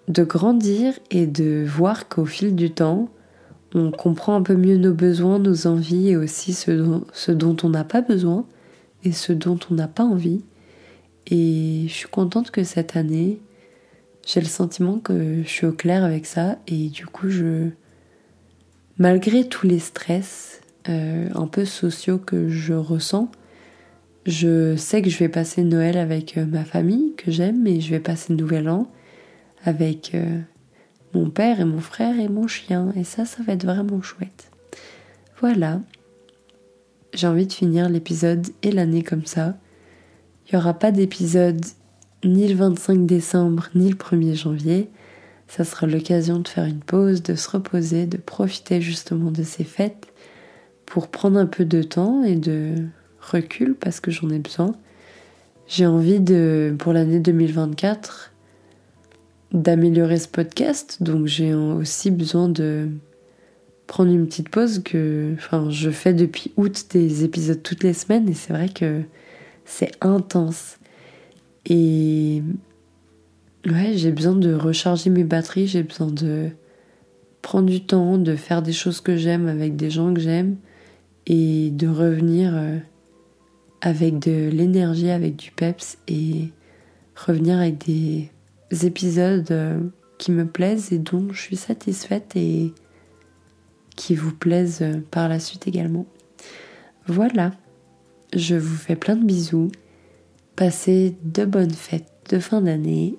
de 0.09 0.23
grandir 0.23 0.95
et 1.11 1.27
de 1.27 1.65
voir 1.67 2.09
qu'au 2.09 2.25
fil 2.25 2.55
du 2.55 2.71
temps, 2.71 3.09
on 3.75 3.91
comprend 3.91 4.35
un 4.37 4.43
peu 4.43 4.57
mieux 4.57 4.77
nos 4.77 4.95
besoins, 4.95 5.39
nos 5.39 5.67
envies 5.67 6.11
et 6.11 6.17
aussi 6.17 6.53
ce 6.53 7.31
dont 7.33 7.57
on 7.63 7.69
n'a 7.69 7.85
pas 7.85 8.01
besoin 8.01 8.47
et 9.05 9.13
ce 9.13 9.33
dont 9.33 9.59
on 9.71 9.75
n'a 9.75 9.89
pas 9.89 10.05
envie. 10.05 10.43
Et 11.29 11.85
je 11.89 11.93
suis 11.93 12.09
contente 12.09 12.51
que 12.51 12.63
cette 12.63 12.97
année, 12.97 13.41
j'ai 14.27 14.41
le 14.41 14.47
sentiment 14.47 14.99
que 14.99 15.43
je 15.43 15.49
suis 15.49 15.67
au 15.67 15.73
clair 15.73 16.05
avec 16.05 16.27
ça 16.27 16.59
et 16.67 16.89
du 16.89 17.07
coup 17.07 17.31
je 17.31 17.69
malgré 18.99 19.49
tous 19.49 19.67
les 19.67 19.79
stress 19.79 20.61
euh, 20.89 21.29
un 21.35 21.47
peu 21.47 21.65
sociaux 21.65 22.19
que 22.19 22.49
je 22.49 22.75
ressens, 22.75 23.31
je 24.25 24.75
sais 24.77 25.03
que 25.03 25.11
je 25.11 25.19
vais 25.19 25.29
passer 25.29 25.63
Noël 25.63 25.97
avec 25.97 26.39
euh, 26.39 26.45
ma 26.45 26.65
famille 26.65 27.15
que 27.17 27.31
j'aime 27.31 27.67
et 27.67 27.81
je 27.81 27.91
vais 27.91 28.01
passer 28.01 28.33
le 28.33 28.39
Nouvel 28.39 28.69
An 28.69 28.91
avec 29.67 30.13
euh, 30.15 30.41
mon 31.15 31.31
père 31.31 31.61
et 31.61 31.65
mon 31.65 31.81
frère 31.81 32.19
et 32.19 32.29
mon 32.29 32.47
chien 32.47 32.93
et 32.97 33.05
ça 33.05 33.25
ça 33.25 33.43
va 33.43 33.53
être 33.55 33.65
vraiment 33.65 34.03
chouette. 34.03 34.51
Voilà, 35.41 35.81
j'ai 37.13 37.27
envie 37.27 37.47
de 37.47 37.53
finir 37.53 37.89
l'épisode 37.89 38.47
et 38.63 38.71
l'année 38.71 39.03
comme 39.03 39.27
ça. 39.27 39.57
Il 40.47 40.55
n'y 40.55 40.59
aura 40.59 40.75
pas 40.75 40.93
d'épisode 40.93 41.65
ni 42.25 42.49
le 42.49 42.55
25 42.55 43.07
décembre 43.07 43.69
ni 43.75 43.91
le 43.91 43.97
1er 43.97 44.35
janvier. 44.35 44.89
Ça 45.49 45.65
sera 45.65 45.87
l'occasion 45.87 46.39
de 46.41 46.49
faire 46.49 46.65
une 46.65 46.81
pause, 46.81 47.23
de 47.23 47.35
se 47.35 47.51
reposer, 47.51 48.07
de 48.07 48.17
profiter 48.17 48.81
justement 48.81 49.31
de 49.31 49.43
ces 49.43 49.65
fêtes 49.65 50.13
pour 50.87 51.09
prendre 51.09 51.39
un 51.39 51.47
peu 51.47 51.65
de 51.65 51.83
temps 51.83 52.23
et 52.23 52.37
de 52.37 52.75
recul 53.21 53.75
parce 53.75 54.01
que 54.01 54.11
j'en 54.11 54.31
ai 54.31 54.39
besoin. 54.39 54.75
J'ai 55.69 55.87
envie 55.87 56.21
de, 56.21 56.75
pour 56.79 56.93
l'année 56.93 57.19
2024, 57.19 58.33
d'améliorer 59.53 60.19
ce 60.19 60.29
podcast, 60.29 61.03
donc 61.03 61.27
j'ai 61.27 61.55
aussi 61.55 62.11
besoin 62.11 62.49
de 62.49 62.89
prendre 63.87 64.11
une 64.11 64.27
petite 64.27 64.49
pause 64.49 64.83
que 64.85 65.35
enfin 65.35 65.71
je 65.71 65.91
fais 65.91 66.13
depuis 66.13 66.53
août 66.57 66.87
des 66.91 67.25
épisodes 67.25 67.63
toutes 67.63 67.85
les 67.85 67.93
semaines 67.93 68.29
et 68.29 68.35
c'est 68.35 68.53
vrai 68.53 68.69
que 68.69 69.03
c'est 69.65 69.93
intense. 70.01 70.79
Et 71.67 72.43
ouais 73.67 73.93
j'ai 73.95 74.13
besoin 74.13 74.35
de 74.35 74.55
recharger 74.55 75.11
mes 75.11 75.25
batteries 75.25 75.67
j'ai 75.67 75.83
besoin 75.83 76.09
de 76.09 76.51
prendre 77.43 77.67
du 77.67 77.85
temps 77.85 78.19
de 78.19 78.37
faire 78.37 78.63
des 78.63 78.73
choses 78.73 79.01
que 79.01 79.17
j'aime 79.17 79.49
avec 79.49 79.77
des 79.77 79.91
gens 79.91 80.13
que 80.13 80.21
j'aime 80.21 80.57
et 81.27 81.71
de 81.71 81.89
revenir 81.89 82.53
euh, 82.55 82.79
avec 83.81 84.19
de 84.19 84.49
l'énergie 84.49 85.11
avec 85.11 85.37
du 85.37 85.51
peps 85.53 85.99
et 86.09 86.49
revenir 87.15 87.59
avec 87.59 87.87
des 87.87 88.31
épisodes 88.71 89.51
euh, 89.51 89.81
qui 90.19 90.33
me 90.33 90.47
plaisent 90.47 90.93
et 90.93 90.99
dont 90.99 91.29
je 91.33 91.41
suis 91.41 91.57
satisfaite 91.57 92.33
et 92.37 92.73
qui 93.97 94.15
vous 94.15 94.35
plaisent 94.35 94.85
par 95.11 95.29
la 95.29 95.39
suite 95.39 95.67
également. 95.67 96.07
Voilà, 97.07 97.53
je 98.35 98.57
vous 98.57 98.77
fais 98.77 98.97
plein 98.97 99.17
de 99.17 99.25
bisous. 99.25 99.71
Passez 100.57 101.17
de 101.23 101.45
bonnes 101.45 101.71
fêtes 101.71 102.13
de 102.31 102.39
fin 102.39 102.61
d'année. 102.61 103.17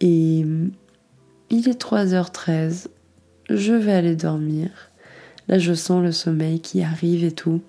Et 0.00 0.44
il 1.50 1.68
est 1.68 1.80
3h13. 1.80 2.88
Je 3.50 3.72
vais 3.72 3.92
aller 3.92 4.16
dormir. 4.16 4.70
Là, 5.48 5.58
je 5.58 5.74
sens 5.74 6.02
le 6.02 6.12
sommeil 6.12 6.60
qui 6.60 6.82
arrive 6.82 7.24
et 7.24 7.32
tout. 7.32 7.60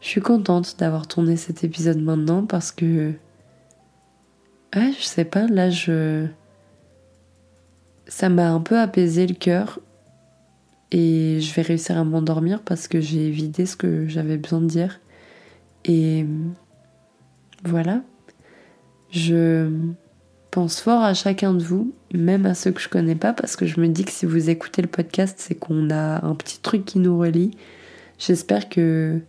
Je 0.00 0.08
suis 0.08 0.20
contente 0.20 0.76
d'avoir 0.78 1.06
tourné 1.06 1.36
cet 1.36 1.64
épisode 1.64 2.00
maintenant 2.00 2.44
parce 2.44 2.72
que. 2.72 3.12
Ouais, 4.74 4.92
je 4.98 5.04
sais 5.04 5.24
pas, 5.24 5.46
là, 5.46 5.70
je. 5.70 6.26
Ça 8.10 8.28
m'a 8.28 8.50
un 8.50 8.58
peu 8.58 8.76
apaisé 8.76 9.24
le 9.24 9.34
cœur 9.34 9.78
et 10.90 11.38
je 11.40 11.54
vais 11.54 11.62
réussir 11.62 11.96
à 11.96 12.02
m'endormir 12.02 12.60
parce 12.60 12.88
que 12.88 13.00
j'ai 13.00 13.30
vidé 13.30 13.66
ce 13.66 13.76
que 13.76 14.08
j'avais 14.08 14.36
besoin 14.36 14.60
de 14.60 14.66
dire. 14.66 14.98
Et 15.84 16.26
voilà. 17.64 18.02
Je 19.12 19.70
pense 20.50 20.80
fort 20.80 21.04
à 21.04 21.14
chacun 21.14 21.54
de 21.54 21.62
vous, 21.62 21.92
même 22.12 22.46
à 22.46 22.54
ceux 22.54 22.72
que 22.72 22.80
je 22.80 22.88
connais 22.88 23.14
pas, 23.14 23.32
parce 23.32 23.54
que 23.54 23.64
je 23.64 23.80
me 23.80 23.86
dis 23.86 24.04
que 24.04 24.10
si 24.10 24.26
vous 24.26 24.50
écoutez 24.50 24.82
le 24.82 24.88
podcast, 24.88 25.36
c'est 25.38 25.54
qu'on 25.54 25.88
a 25.90 26.26
un 26.26 26.34
petit 26.34 26.58
truc 26.58 26.84
qui 26.84 26.98
nous 26.98 27.16
relie. 27.16 27.52
J'espère 28.18 28.68
que 28.68 29.20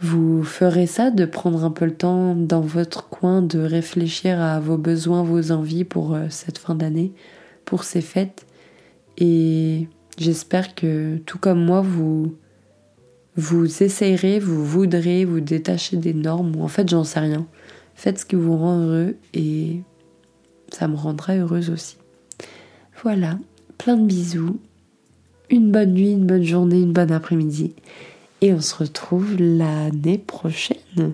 vous 0.00 0.42
ferez 0.42 0.86
ça, 0.86 1.10
de 1.10 1.26
prendre 1.26 1.64
un 1.64 1.70
peu 1.70 1.84
le 1.84 1.94
temps 1.94 2.34
dans 2.34 2.62
votre 2.62 3.10
coin, 3.10 3.42
de 3.42 3.58
réfléchir 3.58 4.40
à 4.40 4.58
vos 4.58 4.78
besoins, 4.78 5.22
vos 5.22 5.52
envies 5.52 5.84
pour 5.84 6.14
euh, 6.14 6.28
cette 6.30 6.56
fin 6.56 6.74
d'année, 6.74 7.12
pour 7.68 7.84
ces 7.84 8.00
fêtes. 8.00 8.46
Et 9.18 9.88
J'espère 10.18 10.74
que 10.74 11.18
tout 11.18 11.38
comme 11.38 11.64
moi, 11.64 11.80
vous, 11.80 12.34
vous 13.36 13.82
essayerez, 13.84 14.40
vous 14.40 14.64
voudrez 14.64 15.24
vous 15.24 15.38
détacher 15.38 15.96
des 15.96 16.12
normes, 16.12 16.56
ou 16.56 16.64
en 16.64 16.68
fait 16.68 16.88
j'en 16.88 17.04
sais 17.04 17.20
rien. 17.20 17.46
Faites 17.94 18.18
ce 18.18 18.26
qui 18.26 18.34
vous 18.34 18.56
rend 18.56 18.80
heureux 18.80 19.16
et 19.32 19.80
ça 20.72 20.88
me 20.88 20.96
rendra 20.96 21.36
heureuse 21.36 21.70
aussi. 21.70 21.98
Voilà, 23.02 23.38
plein 23.78 23.96
de 23.96 24.06
bisous. 24.06 24.58
Une 25.50 25.70
bonne 25.70 25.92
nuit, 25.94 26.10
une 26.10 26.26
bonne 26.26 26.42
journée, 26.42 26.80
une 26.80 26.92
bonne 26.92 27.12
après-midi. 27.12 27.74
Et 28.40 28.52
on 28.52 28.60
se 28.60 28.74
retrouve 28.74 29.36
l'année 29.38 30.18
prochaine. 30.18 31.12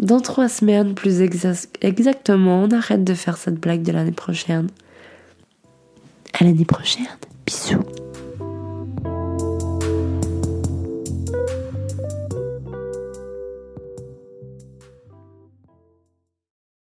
Dans 0.00 0.20
trois 0.20 0.48
semaines, 0.48 0.94
plus 0.94 1.20
exactement, 1.20 2.64
on 2.64 2.70
arrête 2.72 3.04
de 3.04 3.14
faire 3.14 3.36
cette 3.36 3.60
blague 3.60 3.82
de 3.82 3.92
l'année 3.92 4.10
prochaine. 4.10 4.66
À 6.34 6.44
l'année 6.44 6.64
prochaine. 6.64 7.06
Bisous. 7.46 7.78